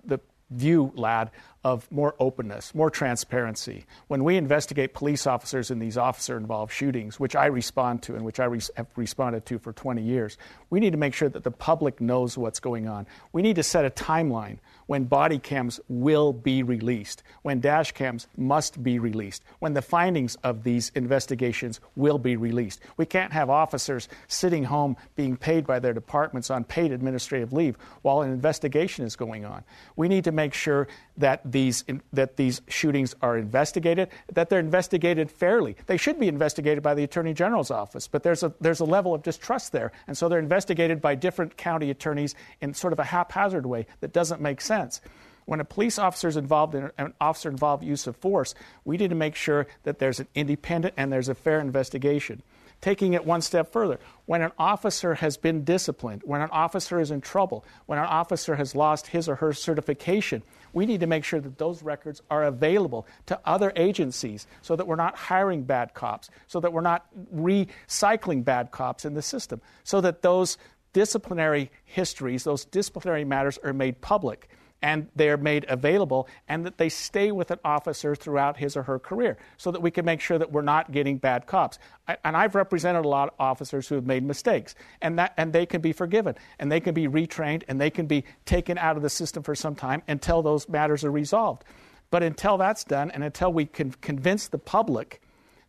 [0.05, 1.31] the view, lad,
[1.67, 3.85] of more openness, more transparency.
[4.07, 8.23] When we investigate police officers in these officer involved shootings, which I respond to and
[8.23, 10.37] which I have responded to for 20 years,
[10.69, 13.05] we need to make sure that the public knows what's going on.
[13.33, 18.27] We need to set a timeline when body cams will be released, when dash cams
[18.37, 22.79] must be released, when the findings of these investigations will be released.
[22.95, 27.77] We can't have officers sitting home being paid by their departments on paid administrative leave
[28.03, 29.65] while an investigation is going on.
[29.97, 30.87] We need to make sure
[31.17, 35.75] that these, that these shootings are investigated, that they're investigated fairly.
[35.87, 39.13] They should be investigated by the Attorney General's office, but there's a, there's a level
[39.13, 39.91] of distrust there.
[40.07, 44.13] And so they're investigated by different county attorneys in sort of a haphazard way that
[44.13, 45.01] doesn't make sense.
[45.45, 48.53] When a police officer is involved in an officer involved use of force,
[48.83, 52.43] we need to make sure that there's an independent and there's a fair investigation.
[52.81, 53.99] taking it one step further.
[54.25, 58.55] When an officer has been disciplined, when an officer is in trouble, when an officer
[58.55, 60.43] has lost his or her certification,
[60.77, 64.85] we need to make sure that those records are available to other agencies so that
[64.85, 69.59] we're not hiring bad cops, so that we're not recycling bad cops in the system,
[69.83, 70.57] so that those
[70.93, 74.49] disciplinary histories, those disciplinary matters are made public
[74.81, 78.83] and they are made available and that they stay with an officer throughout his or
[78.83, 81.79] her career so that we can make sure that we're not getting bad cops.
[82.07, 85.51] I, and I've represented a lot of officers who have made mistakes and that and
[85.51, 88.97] they can be forgiven and they can be retrained and they can be taken out
[88.97, 91.63] of the system for some time until those matters are resolved.
[92.09, 95.21] But until that's done and until we can convince the public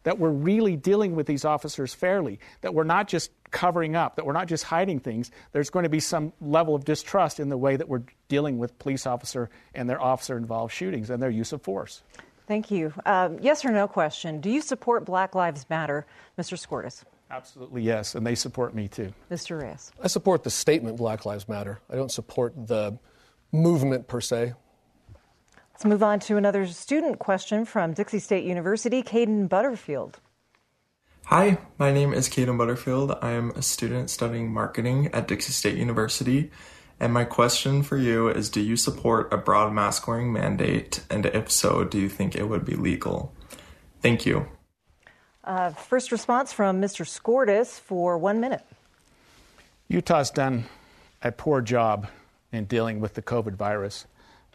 [0.05, 4.27] that we're really dealing with these officers fairly, that we're not just covering up, that
[4.27, 7.57] we're not just hiding things, there's going to be some level of distrust in the
[7.57, 11.53] way that we're dealing with police officer and their officer involved shootings and their use
[11.53, 12.03] of force.
[12.47, 12.93] Thank you.
[13.05, 14.41] Um, yes or no question.
[14.41, 16.07] Do you support Black Lives Matter,
[16.39, 16.59] Mr.
[16.59, 17.05] Skordas?
[17.31, 19.13] Absolutely, yes, and they support me too.
[19.31, 19.61] Mr.
[19.61, 19.93] Reyes.
[20.03, 21.79] I support the statement Black Lives Matter.
[21.91, 22.99] I don't support the
[23.53, 24.55] movement per se.
[25.73, 30.19] Let's move on to another student question from Dixie State University, Caden Butterfield.
[31.31, 33.19] Hi, my name is Caden Butterfield.
[33.21, 36.51] I am a student studying marketing at Dixie State University.
[36.99, 41.05] And my question for you is Do you support a broad mask wearing mandate?
[41.11, 43.35] And if so, do you think it would be legal?
[44.01, 44.49] Thank you.
[45.45, 47.05] Uh, first response from Mr.
[47.05, 48.65] Skordas for one minute.
[49.89, 50.65] Utah's done
[51.21, 52.09] a poor job
[52.53, 54.07] in dealing with the COVID virus.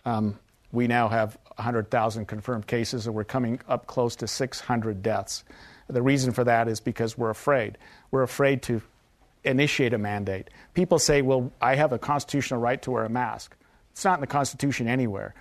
[0.06, 0.40] Um,
[0.72, 5.44] we now have 100,000 confirmed cases, and we're coming up close to 600 deaths.
[5.88, 7.78] The reason for that is because we're afraid.
[8.12, 8.82] We're afraid to
[9.44, 10.50] initiate a mandate.
[10.74, 13.56] People say, well, I have a constitutional right to wear a mask.
[13.92, 15.36] It's not in the Constitution anywhere.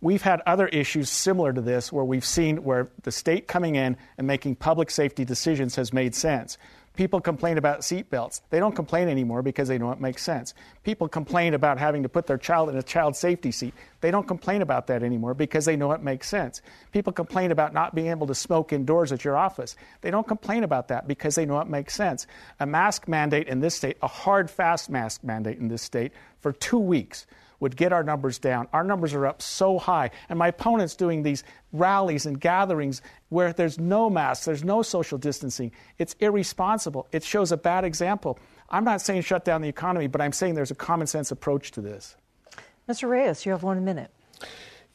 [0.00, 3.96] We've had other issues similar to this where we've seen where the state coming in
[4.18, 6.58] and making public safety decisions has made sense.
[6.94, 8.42] People complain about seatbelts.
[8.50, 10.52] They don't complain anymore because they know it makes sense.
[10.82, 13.72] People complain about having to put their child in a child safety seat.
[14.02, 16.60] They don't complain about that anymore because they know it makes sense.
[16.92, 19.74] People complain about not being able to smoke indoors at your office.
[20.02, 22.26] They don't complain about that because they know it makes sense.
[22.60, 26.52] A mask mandate in this state, a hard, fast mask mandate in this state for
[26.52, 27.26] two weeks
[27.62, 28.66] would get our numbers down.
[28.72, 30.10] Our numbers are up so high.
[30.28, 33.00] And my opponent's doing these rallies and gatherings
[33.32, 35.72] where there's no masks, there's no social distancing.
[35.98, 37.08] It's irresponsible.
[37.12, 38.38] It shows a bad example.
[38.68, 41.70] I'm not saying shut down the economy, but I'm saying there's a common sense approach
[41.72, 42.14] to this.
[42.88, 43.08] Mr.
[43.08, 44.10] Reyes, you have one minute.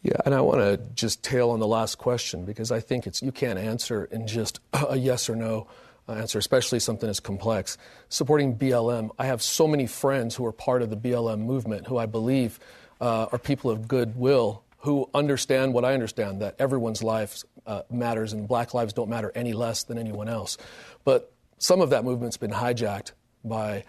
[0.04, 3.24] Yeah, and I want to just tail on the last question because I think it's
[3.24, 5.68] you can't answer in just a yes or no
[6.08, 7.78] answer, especially something as complex.
[8.10, 11.98] Supporting BLM, I have so many friends who are part of the BLM movement who
[11.98, 12.60] I believe
[13.02, 18.34] uh, are people of goodwill who understand what I understand that everyone's life uh, matters
[18.34, 20.58] and black lives don't matter any less than anyone else.
[21.04, 23.12] But some of that movement's been hijacked
[23.44, 23.84] by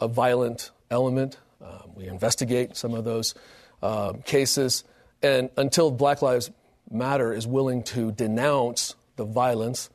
[0.00, 1.36] a violent element.
[1.62, 3.34] Uh, we investigate some of those
[3.82, 4.84] uh, cases.
[5.22, 6.50] And until Black Lives
[6.90, 9.90] Matter is willing to denounce the violence,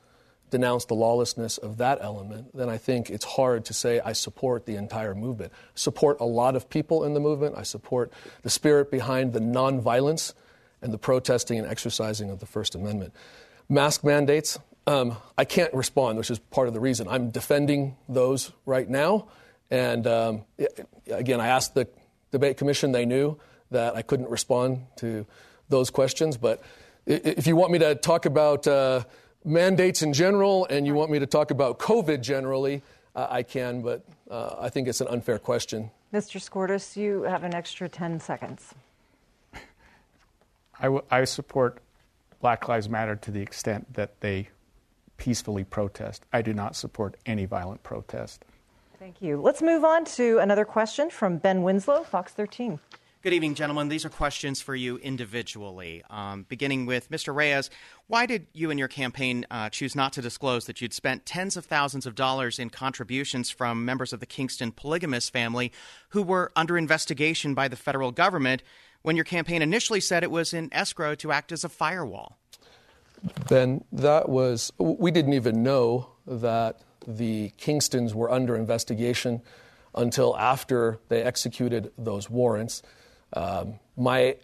[0.52, 4.66] denounce the lawlessness of that element, then I think it's hard to say I support
[4.66, 5.54] the entire movement.
[5.74, 7.56] Support a lot of people in the movement.
[7.58, 8.12] I support
[8.44, 10.34] the spirit behind the nonviolence
[10.84, 13.14] and the protesting and exercising of the First Amendment.
[13.70, 17.08] Mask mandates, um, I can't respond, which is part of the reason.
[17.08, 19.28] I'm defending those right now.
[19.72, 20.42] And um,
[21.08, 21.88] again, I asked the
[22.32, 23.40] debate commission, they knew
[23.72, 25.26] that I couldn't respond to
[25.70, 26.38] those questions.
[26.38, 26.62] But
[27.06, 29.04] if you want me to talk about uh,
[29.46, 32.82] mandates in general and you want me to talk about COVID generally,
[33.16, 35.92] uh, I can, but uh, I think it's an unfair question.
[36.14, 36.40] Mr.
[36.40, 38.74] Skordas, you have an extra 10 seconds.
[40.80, 41.80] I, w- I support
[42.42, 44.50] Black Lives Matter to the extent that they
[45.18, 46.26] peacefully protest.
[46.34, 48.44] I do not support any violent protest.
[49.00, 49.40] Thank you.
[49.40, 52.80] Let's move on to another question from Ben Winslow, Fox 13.
[53.24, 53.88] Good evening, gentlemen.
[53.88, 56.04] These are questions for you individually.
[56.10, 57.34] Um, beginning with Mr.
[57.34, 57.70] Reyes,
[58.08, 61.56] why did you and your campaign uh, choose not to disclose that you'd spent tens
[61.56, 65.72] of thousands of dollars in contributions from members of the Kingston polygamous family
[66.10, 68.62] who were under investigation by the federal government
[69.04, 72.38] when your campaign initially said it was in escrow to act as a firewall?
[73.48, 79.42] Ben, that was, we didn't even know that the Kingstons were under investigation
[79.96, 82.82] until after they executed those warrants.
[83.34, 84.38] Um, my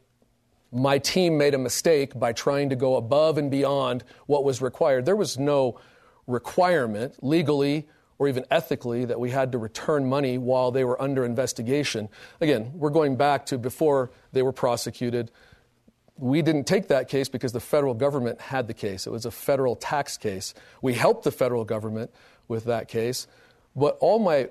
[0.72, 5.06] my team made a mistake by trying to go above and beyond what was required.
[5.06, 5.80] There was no
[6.28, 7.88] requirement legally
[8.20, 12.10] or even ethically that we had to return money while they were under investigation.
[12.42, 15.32] Again, we're going back to before they were prosecuted.
[16.18, 19.08] We didn't take that case because the federal government had the case.
[19.08, 20.54] It was a federal tax case.
[20.82, 22.12] We helped the federal government
[22.50, 23.26] with that case.
[23.74, 24.50] But all my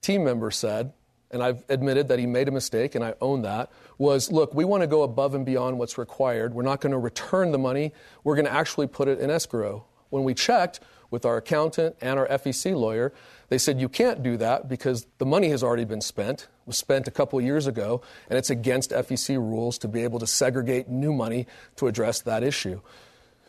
[0.00, 0.94] team members said,
[1.30, 4.64] and I've admitted that he made a mistake, and I own that, was look, we
[4.64, 6.54] want to go above and beyond what's required.
[6.54, 7.92] We're not going to return the money,
[8.24, 9.84] we're going to actually put it in escrow.
[10.08, 10.80] When we checked
[11.12, 13.12] with our accountant and our FEC lawyer,
[13.50, 17.06] they said you can't do that because the money has already been spent, was spent
[17.06, 18.00] a couple years ago,
[18.30, 21.46] and it's against FEC rules to be able to segregate new money
[21.76, 22.80] to address that issue.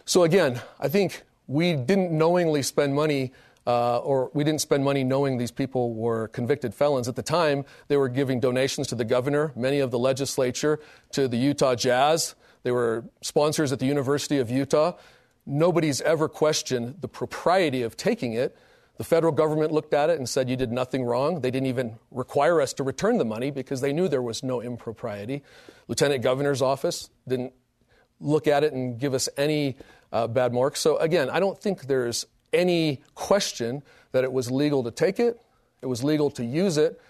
[0.05, 3.31] So again, I think we didn't knowingly spend money
[3.65, 7.07] uh, or we didn't spend money knowing these people were convicted felons.
[7.07, 10.81] At the time, they were giving donations to the governor, many of the legislature,
[11.13, 12.35] to the Utah Jazz.
[12.63, 14.97] They were sponsors at the University of Utah.
[15.45, 18.55] Nobody's ever questioned the propriety of taking it.
[18.97, 21.41] The federal government looked at it and said you did nothing wrong.
[21.41, 24.61] They didn't even require us to return the money because they knew there was no
[24.61, 25.43] impropriety.
[25.87, 27.53] Lieutenant Governor's office didn't
[28.19, 29.77] look at it and give us any
[30.11, 30.79] uh, bad marks.
[30.79, 35.39] So again, I don't think there's any question that it was legal to take it,
[35.81, 37.01] it was legal to use it.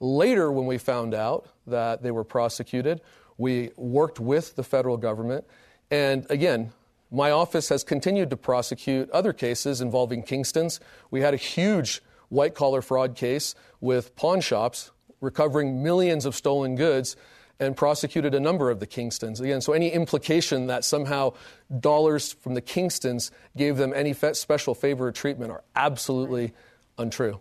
[0.00, 3.00] Later, when we found out that they were prosecuted,
[3.38, 5.44] we worked with the federal government.
[5.90, 6.72] And again,
[7.10, 10.80] my office has continued to prosecute other cases involving Kingstons.
[11.10, 14.90] We had a huge white collar fraud case with pawn shops
[15.20, 17.16] recovering millions of stolen goods
[17.58, 19.40] and prosecuted a number of the Kingstons.
[19.40, 21.32] Again, so any implication that somehow
[21.80, 26.52] dollars from the Kingstons gave them any special favor or treatment are absolutely
[26.98, 27.40] untrue.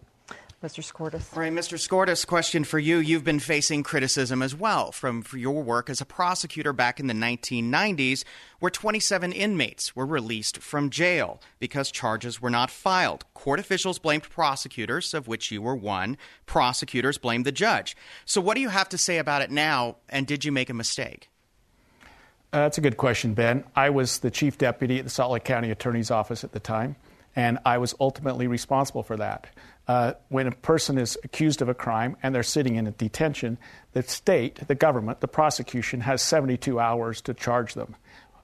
[0.63, 0.81] Mr.
[0.81, 1.35] Skordas.
[1.35, 1.77] All right, Mr.
[1.77, 2.97] Skordas, question for you.
[2.97, 7.13] You've been facing criticism as well from your work as a prosecutor back in the
[7.13, 8.23] 1990s,
[8.59, 13.25] where 27 inmates were released from jail because charges were not filed.
[13.33, 16.17] Court officials blamed prosecutors, of which you were one.
[16.45, 17.95] Prosecutors blamed the judge.
[18.25, 20.73] So, what do you have to say about it now, and did you make a
[20.73, 21.29] mistake?
[22.53, 23.65] Uh, that's a good question, Ben.
[23.75, 26.95] I was the chief deputy at the Salt Lake County Attorney's Office at the time,
[27.35, 29.47] and I was ultimately responsible for that
[29.87, 33.57] uh, when a person is accused of a crime and they're sitting in detention,
[33.93, 37.95] the state, the government, the prosecution has 72 hours to charge them.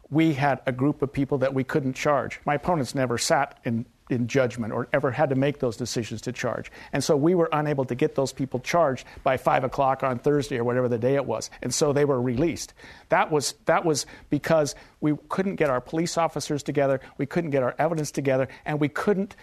[0.10, 2.40] We had a group of people that we couldn't charge.
[2.46, 6.34] My opponents never sat in, in judgment or ever had to make those decisions to
[6.34, 6.70] charge.
[6.92, 10.58] And so we were unable to get those people charged by 5 o'clock on Thursday
[10.58, 11.50] or whatever the day it was.
[11.62, 12.74] And so they were released.
[13.10, 17.64] That was, that was because we couldn't get our police officers together, we couldn't get
[17.64, 19.36] our evidence together, and we couldn't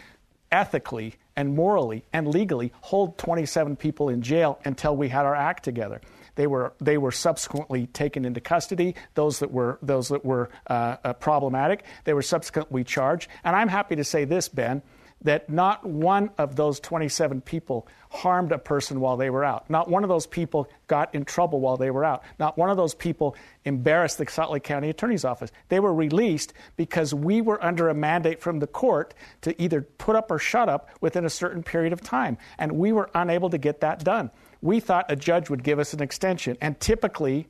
[0.52, 5.62] ethically and morally and legally hold 27 people in jail until we had our act
[5.62, 6.00] together.
[6.34, 10.96] They were, they were subsequently taken into custody, those that were, those that were uh,
[11.04, 11.84] uh, problematic.
[12.02, 13.30] They were subsequently charged.
[13.44, 14.82] And I'm happy to say this, Ben
[15.22, 19.68] that not one of those 27 people harmed a person while they were out.
[19.68, 22.22] Not one of those people got in trouble while they were out.
[22.38, 25.50] Not one of those people embarrassed the Salt Lake County Attorney's Office.
[25.68, 29.12] They were released because we were under a mandate from the court
[29.42, 32.38] to either put up or shut up within a certain period of time.
[32.58, 34.30] And we were unable to get that done.
[34.62, 36.56] We thought a judge would give us an extension.
[36.60, 37.48] And typically,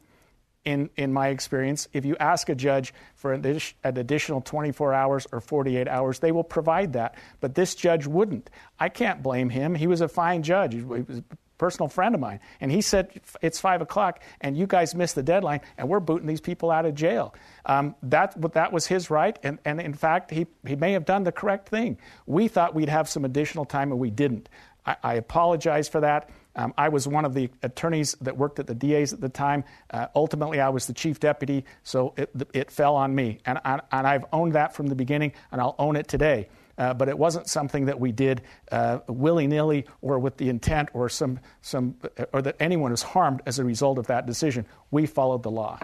[0.64, 5.40] in, in my experience, if you ask a judge for an, additional 24 hours or
[5.40, 7.14] 48 hours, they will provide that.
[7.40, 8.50] But this judge wouldn't.
[8.78, 9.74] I can't blame him.
[9.74, 10.74] He was a fine judge.
[10.74, 11.24] He was a
[11.59, 12.40] personal friend of mine.
[12.61, 16.26] And he said, It's 5 o'clock, and you guys missed the deadline, and we're booting
[16.26, 17.34] these people out of jail.
[17.66, 21.24] Um, that, that was his right, and, and in fact, he, he may have done
[21.24, 21.98] the correct thing.
[22.26, 24.48] We thought we'd have some additional time, and we didn't.
[24.86, 26.30] I, I apologize for that.
[26.59, 29.62] Um, I was one of the attorneys that worked at the DA's at the time.
[29.90, 33.38] Uh, ultimately, I was the chief deputy, so it, it fell on me.
[33.46, 36.48] And, I, and I've owned that from the beginning, and I'll own it today.
[36.76, 38.42] Uh, but it wasn't something that we did
[38.72, 41.96] uh, willy nilly or with the intent or, some, some,
[42.32, 44.66] or that anyone was harmed as a result of that decision.
[44.90, 45.78] We followed the law.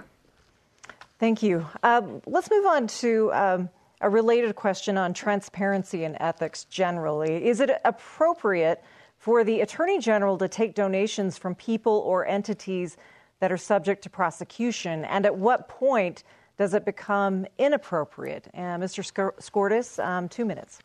[1.20, 1.66] Thank you.
[1.84, 3.32] Um, let's move on to.
[3.32, 3.68] Um,
[4.00, 7.46] a related question on transparency and ethics generally.
[7.46, 8.84] Is it appropriate
[9.24, 12.98] for the Attorney General to take donations from people or entities
[13.40, 15.02] that are subject to prosecution?
[15.06, 16.24] And at what point
[16.58, 18.48] does it become inappropriate?
[18.52, 19.02] Uh, Mr.
[19.40, 20.78] Skordas, um, two minutes.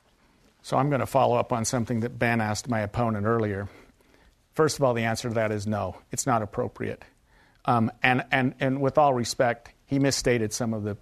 [0.61, 3.67] So I'm going to follow up on something that Ben asked my opponent earlier.
[4.53, 7.03] First of all, the answer to that is no, it's not appropriate.
[7.65, 10.95] Um, and, and, and with all respect, he misstated some of the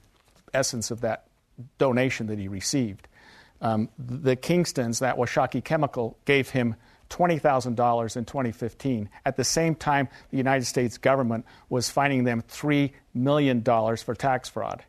[0.56, 1.28] essence of that
[1.78, 3.08] donation that he received.
[3.62, 6.76] Um, the Kingstons, that Washakie Chemical, gave him
[7.10, 9.10] $20,000 in 2015.
[9.26, 14.50] At the same time, the United States government was fining them $3 million for tax
[14.50, 14.84] fraud.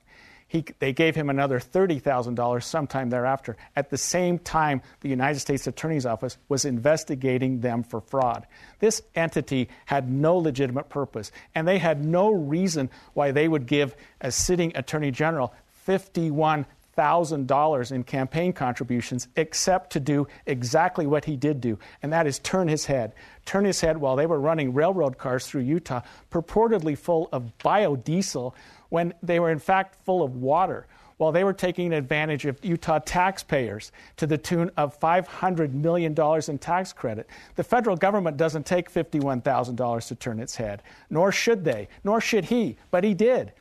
[0.49, 3.59] He, they gave him another $30,000 sometime thereafter.
[3.77, 8.47] At the same time, the United States Attorney's Office was investigating them for fraud.
[8.79, 13.95] This entity had no legitimate purpose, and they had no reason why they would give
[14.23, 15.53] a sitting Attorney General
[15.87, 16.65] $51
[16.99, 22.39] $51,000 in campaign contributions except to do exactly what he did do, and that is
[22.41, 23.15] turn his head.
[23.45, 28.53] Turn his head while they were running railroad cars through Utah, purportedly full of biodiesel,
[28.89, 30.87] when they were in fact full of water
[31.19, 36.15] while they were taking advantage of Utah taxpayers to the tune of $500 million
[36.49, 37.29] in tax credit.
[37.57, 40.81] The federal government doesn't take $51,000 to turn its head,
[41.11, 43.53] nor should they, nor should he, but he did.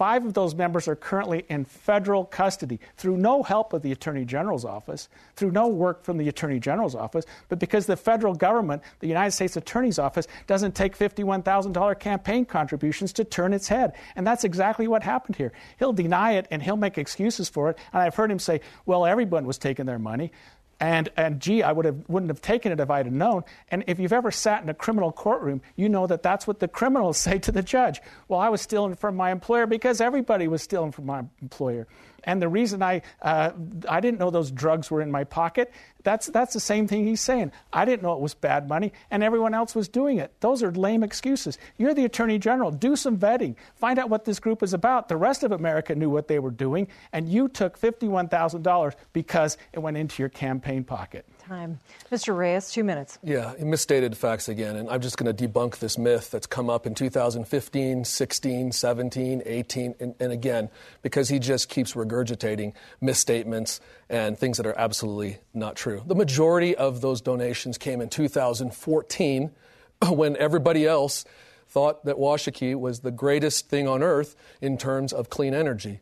[0.00, 4.24] Five of those members are currently in federal custody through no help of the Attorney
[4.24, 8.82] General's office, through no work from the Attorney General's office, but because the federal government,
[9.00, 13.92] the United States Attorney's office, doesn't take $51,000 campaign contributions to turn its head.
[14.16, 15.52] And that's exactly what happened here.
[15.78, 17.76] He'll deny it and he'll make excuses for it.
[17.92, 20.32] And I've heard him say, well, everyone was taking their money.
[20.80, 23.44] And, and gee, I would have, wouldn't have taken it if I'd have known.
[23.68, 26.68] And if you've ever sat in a criminal courtroom, you know that that's what the
[26.68, 28.00] criminals say to the judge.
[28.28, 31.86] Well, I was stealing from my employer because everybody was stealing from my employer.
[32.24, 33.52] And the reason I, uh,
[33.88, 37.20] I didn't know those drugs were in my pocket, that's, that's the same thing he's
[37.20, 37.52] saying.
[37.72, 40.32] I didn't know it was bad money, and everyone else was doing it.
[40.40, 41.58] Those are lame excuses.
[41.76, 42.70] You're the Attorney General.
[42.70, 43.56] Do some vetting.
[43.74, 45.08] Find out what this group is about.
[45.08, 49.78] The rest of America knew what they were doing, and you took $51,000 because it
[49.80, 51.80] went into your campaign pocket time.
[52.12, 52.36] Mr.
[52.36, 53.18] Reyes, two minutes.
[53.24, 54.76] Yeah, misstated facts again.
[54.76, 59.42] And I'm just going to debunk this myth that's come up in 2015, 16, 17,
[59.44, 60.70] 18, and, and again,
[61.02, 66.02] because he just keeps regurgitating misstatements and things that are absolutely not true.
[66.06, 69.50] The majority of those donations came in 2014
[70.08, 71.24] when everybody else
[71.66, 76.00] thought that Washakie was the greatest thing on earth in terms of clean energy.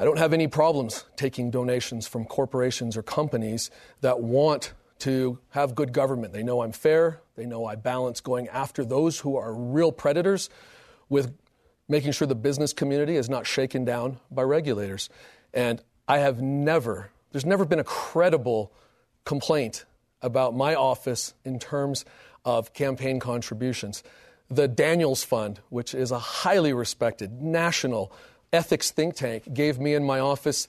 [0.00, 3.70] I don't have any problems taking donations from corporations or companies
[4.00, 6.32] that want to have good government.
[6.32, 7.20] They know I'm fair.
[7.36, 10.48] They know I balance going after those who are real predators
[11.10, 11.36] with
[11.86, 15.10] making sure the business community is not shaken down by regulators.
[15.52, 18.72] And I have never, there's never been a credible
[19.26, 19.84] complaint
[20.22, 22.06] about my office in terms
[22.46, 24.02] of campaign contributions.
[24.48, 28.10] The Daniels Fund, which is a highly respected national
[28.52, 30.68] ethics think tank gave me in my office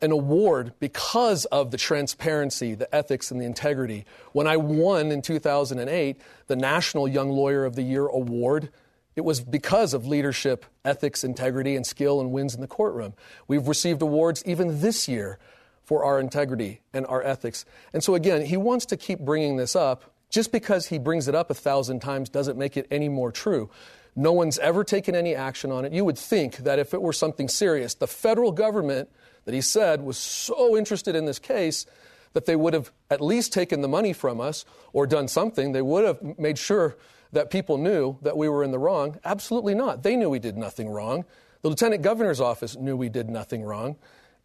[0.00, 4.06] an award because of the transparency, the ethics, and the integrity.
[4.32, 8.70] When I won in 2008 the National Young Lawyer of the Year award,
[9.14, 13.14] it was because of leadership, ethics, integrity, and skill and wins in the courtroom.
[13.46, 15.38] We've received awards even this year
[15.84, 17.64] for our integrity and our ethics.
[17.92, 20.10] And so, again, he wants to keep bringing this up.
[20.30, 23.70] Just because he brings it up a thousand times doesn't make it any more true.
[24.16, 25.92] No one's ever taken any action on it.
[25.92, 29.08] You would think that if it were something serious, the federal government
[29.44, 31.86] that he said was so interested in this case
[32.32, 35.72] that they would have at least taken the money from us or done something.
[35.72, 36.96] They would have made sure
[37.32, 39.18] that people knew that we were in the wrong.
[39.24, 40.02] Absolutely not.
[40.02, 41.24] They knew we did nothing wrong.
[41.62, 43.96] The lieutenant governor's office knew we did nothing wrong.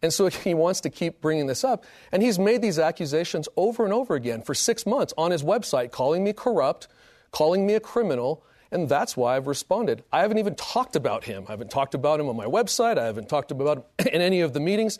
[0.02, 1.84] And so he wants to keep bringing this up.
[2.12, 5.92] And he's made these accusations over and over again for six months on his website,
[5.92, 6.88] calling me corrupt,
[7.30, 10.04] calling me a criminal, and that's why I've responded.
[10.12, 11.44] I haven't even talked about him.
[11.48, 12.98] I haven't talked about him on my website.
[12.98, 14.98] I haven't talked about him in any of the meetings.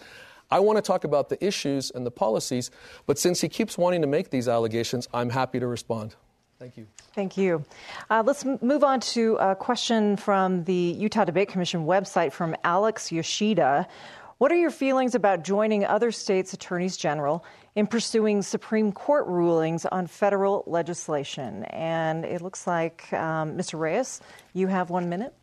[0.50, 2.70] I want to talk about the issues and the policies,
[3.06, 6.16] but since he keeps wanting to make these allegations, I'm happy to respond.
[6.58, 6.86] Thank you.
[7.14, 7.64] Thank you.
[8.10, 13.10] Uh, let's move on to a question from the Utah Debate Commission website from Alex
[13.10, 13.88] Yoshida.
[14.36, 17.44] What are your feelings about joining other states' attorneys general
[17.74, 21.64] in pursuing Supreme Court rulings on federal legislation?
[21.64, 23.78] And it looks like, um, Mr.
[23.78, 24.20] Reyes,
[24.52, 25.34] you have one minute.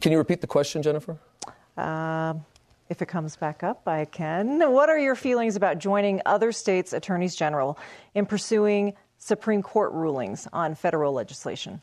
[0.00, 1.18] Can you repeat the question, Jennifer?
[1.76, 2.34] Uh,
[2.88, 4.70] if it comes back up, I can.
[4.70, 7.78] What are your feelings about joining other states' attorneys general
[8.14, 11.80] in pursuing Supreme Court rulings on federal legislation?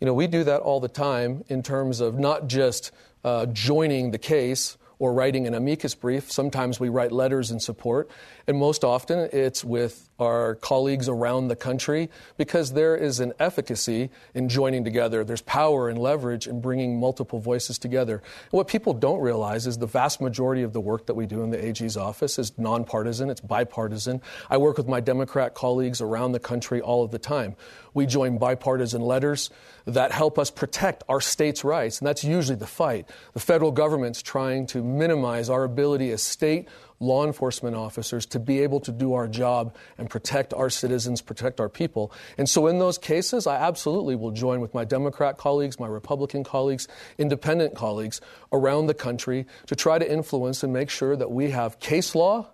[0.00, 2.90] You know, we do that all the time in terms of not just
[3.22, 6.30] uh, joining the case or writing an amicus brief.
[6.30, 8.08] Sometimes we write letters in support,
[8.46, 14.10] and most often it's with our colleagues around the country because there is an efficacy
[14.34, 15.24] in joining together.
[15.24, 18.16] There's power and leverage in bringing multiple voices together.
[18.16, 21.42] And what people don't realize is the vast majority of the work that we do
[21.42, 24.20] in the AG's office is nonpartisan, it's bipartisan.
[24.50, 27.56] I work with my Democrat colleagues around the country all of the time.
[27.94, 29.50] We join bipartisan letters
[29.86, 33.08] that help us protect our states' rights, and that's usually the fight.
[33.32, 36.68] The federal government's trying to minimize our ability as state
[37.00, 41.58] law enforcement officers to be able to do our job and protect our citizens, protect
[41.58, 42.12] our people.
[42.36, 46.44] And so, in those cases, I absolutely will join with my Democrat colleagues, my Republican
[46.44, 46.86] colleagues,
[47.18, 48.20] independent colleagues
[48.52, 52.46] around the country to try to influence and make sure that we have case law,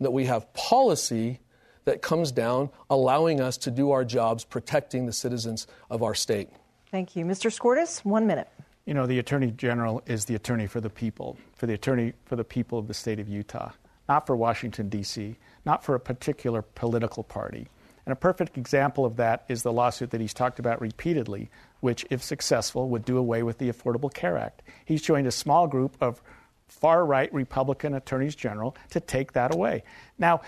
[0.00, 1.40] that we have policy
[1.84, 6.48] that comes down, allowing us to do our jobs protecting the citizens of our state.
[6.90, 7.24] Thank you.
[7.24, 7.50] Mr.
[7.50, 8.48] Skordas, one minute.
[8.84, 12.36] You know, the Attorney General is the attorney for the people, for the attorney for
[12.36, 13.70] the people of the state of Utah,
[14.08, 17.68] not for Washington, D.C., not for a particular political party.
[18.06, 21.50] And a perfect example of that is the lawsuit that he's talked about repeatedly,
[21.80, 24.62] which, if successful, would do away with the Affordable Care Act.
[24.84, 26.20] He's joined a small group of
[26.66, 29.84] far right Republican attorneys general to take that away.
[30.18, 30.40] Now,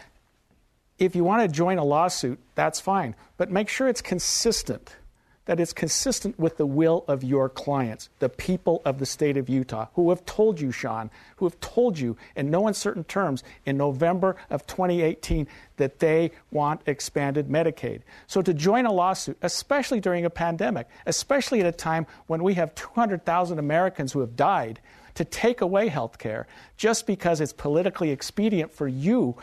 [1.05, 4.97] if you want to join a lawsuit, that's fine, but make sure it's consistent
[5.45, 9.49] that it's consistent with the will of your clients, the people of the state of
[9.49, 13.77] Utah, who have told you, Sean, who have told you in no uncertain terms in
[13.77, 15.49] November of 2018
[15.79, 18.03] that they want expanded Medicaid.
[18.29, 22.55] So to join a lawsuit, especially during a pandemic, especially at a time when we
[22.55, 24.81] have 200,000 Americans who have died,
[25.15, 26.47] to take away health care
[26.79, 29.37] just because it's politically expedient for you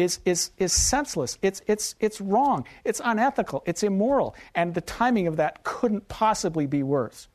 [0.00, 1.38] is, is, is senseless.
[1.42, 2.64] It's, it's, it's wrong.
[2.84, 3.62] It's unethical.
[3.66, 4.34] It's immoral.
[4.54, 7.28] And the timing of that couldn't possibly be worse.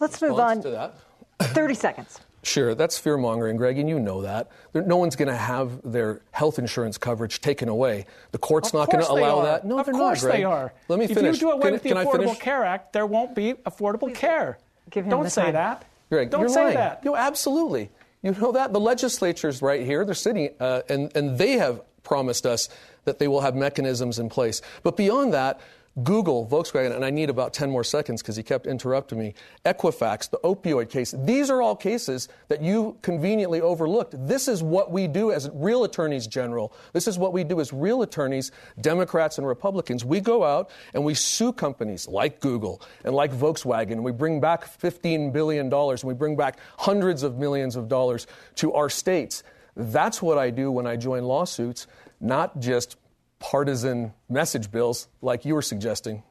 [0.00, 0.62] Let's move on.
[0.62, 0.94] to that.
[1.42, 2.20] 30 seconds.
[2.42, 4.50] Sure, that's fear mongering, Greg, and you know that.
[4.74, 8.04] No one's going to have their health insurance coverage taken away.
[8.32, 9.44] The court's of not going to allow are.
[9.46, 9.64] that.
[9.64, 10.40] No, of they're course not, Greg.
[10.40, 10.74] they are.
[10.88, 11.36] Let me if finish.
[11.36, 14.18] If you do away can, with the Affordable Care Act, there won't be affordable Please
[14.18, 14.58] care.
[14.90, 15.52] Give him Don't the say time.
[15.54, 15.84] that.
[16.10, 16.74] Greg, Don't you're say lying.
[16.76, 17.02] that.
[17.04, 17.90] No, absolutely.
[18.24, 20.02] You know that the legislature's right here.
[20.06, 22.70] They're sitting, uh, and and they have promised us
[23.04, 24.62] that they will have mechanisms in place.
[24.82, 25.60] But beyond that,
[26.02, 29.34] Google, Volkswagen, and I need about 10 more seconds because he kept interrupting me.
[29.64, 34.14] Equifax, the opioid case, these are all cases that you conveniently overlooked.
[34.26, 36.72] This is what we do as real attorneys general.
[36.92, 40.04] This is what we do as real attorneys, Democrats and Republicans.
[40.04, 44.40] We go out and we sue companies like Google and like Volkswagen, and we bring
[44.40, 48.26] back $15 billion and we bring back hundreds of millions of dollars
[48.56, 49.44] to our states.
[49.76, 51.86] That's what I do when I join lawsuits,
[52.20, 52.96] not just
[53.44, 56.22] partisan message bills like you were suggesting.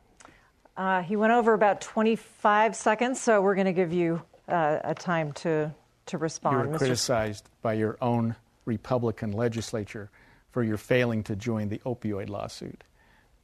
[0.76, 4.96] Uh, he went over about 25 seconds, so we're going to give you uh, a
[4.96, 5.72] time to,
[6.08, 6.56] to respond.
[6.56, 6.78] You were Mr.
[6.80, 8.36] criticized by your own
[8.66, 10.10] Republican legislature
[10.50, 12.84] for your failing to join the opioid lawsuit.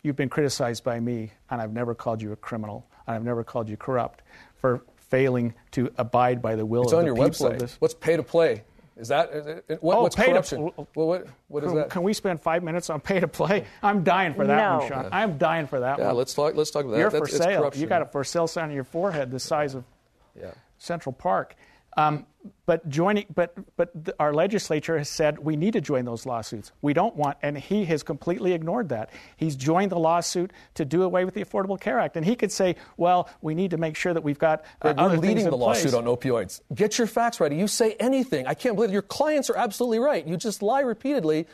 [0.01, 3.43] You've been criticized by me, and I've never called you a criminal, and I've never
[3.43, 4.23] called you corrupt
[4.55, 7.53] for failing to abide by the will it's of on the your people website.
[7.53, 7.75] of this.
[7.77, 8.63] What's pay to play?
[8.99, 10.71] Is that is it, what, oh, what's pay corruption?
[10.71, 11.89] To, well, what, what is can, that?
[11.89, 13.65] Can we spend five minutes on pay to play?
[13.81, 14.79] I'm dying for that no.
[14.79, 15.09] one, Sean.
[15.13, 16.17] I'm dying for that yeah, one.
[16.17, 16.53] let's talk.
[16.55, 16.99] Let's talk about that.
[16.99, 17.71] You're That's, for sale.
[17.73, 19.85] You got a for sale sign on your forehead the size of
[20.39, 20.51] Yeah.
[20.77, 21.55] Central Park.
[21.97, 22.25] Um,
[22.65, 26.71] but joining, but but the, our legislature has said we need to join those lawsuits.
[26.81, 29.09] We don't want, and he has completely ignored that.
[29.35, 32.51] He's joined the lawsuit to do away with the Affordable Care Act, and he could
[32.51, 35.49] say, "Well, we need to make sure that we've got Uh, you're things leading in
[35.49, 36.61] the lawsuit on opioids.
[36.73, 37.51] Get your facts right.
[37.51, 38.47] You say anything.
[38.47, 38.93] I can't believe it.
[38.93, 40.25] your clients are absolutely right.
[40.25, 41.47] You just lie repeatedly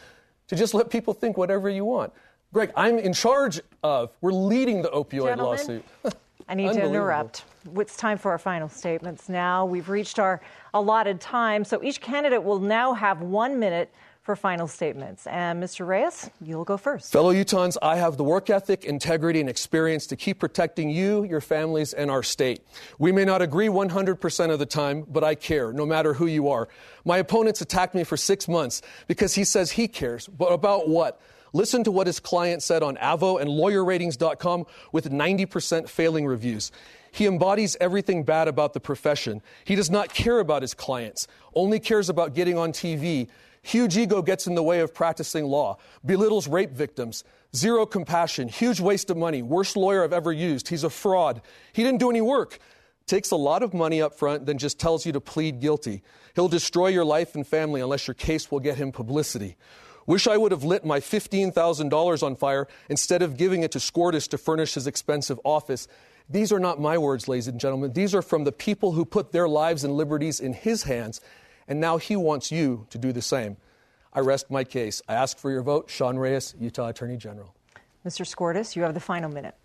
[0.50, 2.14] to just let people think whatever you want.
[2.54, 4.12] Greg, I'm in charge of.
[4.22, 5.86] We're leading the opioid Gentlemen, lawsuit.
[6.48, 7.44] I need to interrupt.
[7.78, 9.66] It's time for our final statements now.
[9.66, 10.42] We've reached our
[10.74, 13.92] allotted time, so each candidate will now have one minute
[14.22, 15.28] for final statements.
[15.28, 15.86] And Mr.
[15.86, 17.12] Reyes, you'll go first.
[17.12, 21.42] Fellow Utahns, I have the work ethic, integrity, and experience to keep protecting you, your
[21.42, 22.62] families, and our state.
[22.98, 26.50] We may not agree 100% of the time, but I care, no matter who you
[26.50, 26.68] are.
[27.06, 31.22] My opponents attacked me for six months because he says he cares, but about what?
[31.56, 36.70] Listen to what his client said on Avvo and lawyerratings.com with 90% failing reviews.
[37.14, 39.42] He embodies everything bad about the profession.
[39.64, 43.30] He does not care about his clients, only cares about getting on TV.
[43.62, 47.24] Huge ego gets in the way of practicing law, belittles rape victims,
[47.56, 50.68] zero compassion, huge waste of money, worst lawyer I've ever used.
[50.68, 51.42] He's a fraud.
[51.72, 52.60] He didn't do any work.
[53.08, 56.04] Takes a lot of money up front, then just tells you to plead guilty.
[56.36, 59.56] He'll destroy your life and family unless your case will get him publicity.
[60.08, 64.28] Wish I would have lit my $15,000 on fire instead of giving it to Skordas
[64.30, 65.88] to furnish his expensive office.
[66.30, 67.94] These are not my words, ladies and gentlemen.
[67.94, 71.22] These are from the people who put their lives and liberties in his hands,
[71.68, 73.58] and now he wants you to do the same.
[74.14, 75.02] I rest my case.
[75.10, 75.90] I ask for your vote.
[75.90, 77.54] Sean Reyes, Utah Attorney General.
[78.06, 78.26] Mr.
[78.26, 79.56] Skordas, you have the final minute.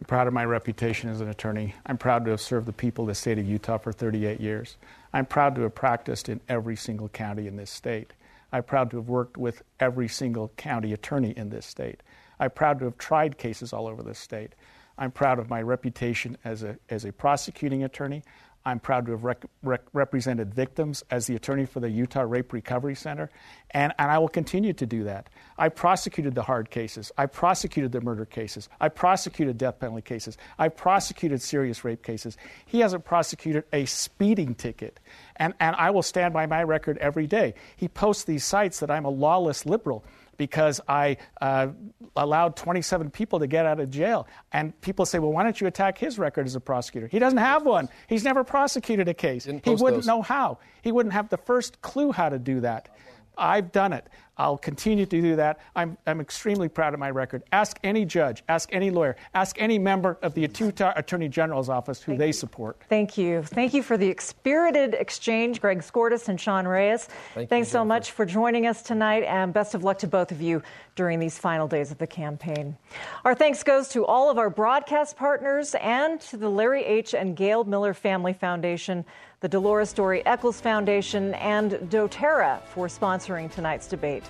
[0.00, 1.74] I'm proud of my reputation as an attorney.
[1.86, 4.76] I'm proud to have served the people of the state of Utah for 38 years.
[5.12, 8.12] I'm proud to have practiced in every single county in this state.
[8.54, 12.04] I'm proud to have worked with every single county attorney in this state.
[12.38, 14.54] I'm proud to have tried cases all over this state.
[14.96, 18.22] I'm proud of my reputation as a, as a prosecuting attorney.
[18.64, 22.52] I'm proud to have rec- rec- represented victims as the attorney for the Utah Rape
[22.52, 23.28] Recovery Center,
[23.72, 25.30] and, and I will continue to do that.
[25.58, 27.12] I prosecuted the hard cases.
[27.16, 28.68] I prosecuted the murder cases.
[28.80, 30.36] I prosecuted death penalty cases.
[30.58, 32.36] I prosecuted serious rape cases.
[32.66, 35.00] He hasn't prosecuted a speeding ticket,
[35.36, 37.54] and, and I will stand by my record every day.
[37.76, 40.04] He posts these sites that I'm a lawless liberal.
[40.36, 41.68] because I uh,
[42.16, 44.26] allowed 27 people to get out of jail.
[44.52, 47.06] And people say, well, why don't you attack his record as a prosecutor?
[47.06, 47.88] He doesn't have one.
[48.08, 49.44] He's never prosecuted a case.
[49.44, 50.06] He wouldn't those.
[50.06, 50.58] know how.
[50.82, 52.88] He wouldn't have the first clue how to do that.
[53.36, 54.06] I've done it.
[54.36, 55.60] I'll continue to do that.
[55.76, 57.44] I'm, I'm extremely proud of my record.
[57.52, 62.02] Ask any judge, ask any lawyer, ask any member of the Utah Attorney General's office
[62.02, 62.32] who Thank they you.
[62.32, 62.82] support.
[62.88, 63.42] Thank you.
[63.42, 67.04] Thank you for the spirited exchange, Greg Skordas and Sean Reyes.
[67.34, 70.32] Thank you, Thanks so much for joining us tonight, and best of luck to both
[70.32, 70.62] of you
[70.96, 72.76] during these final days of the campaign.
[73.24, 77.14] Our thanks goes to all of our broadcast partners and to the Larry H.
[77.14, 79.04] and Gail Miller Family Foundation,
[79.40, 84.23] the Dolores Doré Eccles Foundation, and doTERRA for sponsoring tonight's debate.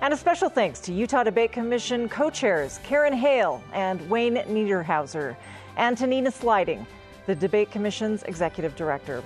[0.00, 5.36] And a special thanks to Utah Debate Commission co chairs Karen Hale and Wayne Niederhauser,
[5.76, 6.86] and to Nena Slighting,
[7.26, 9.22] the Debate Commission's executive director.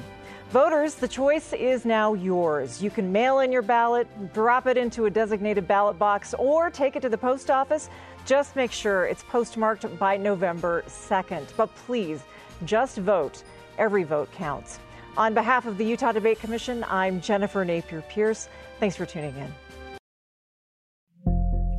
[0.51, 2.83] Voters, the choice is now yours.
[2.83, 6.97] You can mail in your ballot, drop it into a designated ballot box, or take
[6.97, 7.89] it to the post office.
[8.27, 11.47] Just make sure it's postmarked by November 2nd.
[11.57, 12.23] But please,
[12.65, 13.45] just vote.
[13.79, 14.81] Every vote counts.
[15.17, 18.49] On behalf of the Utah Debate Commission, I'm Jennifer Napier Pearce.
[18.81, 19.70] Thanks for tuning in.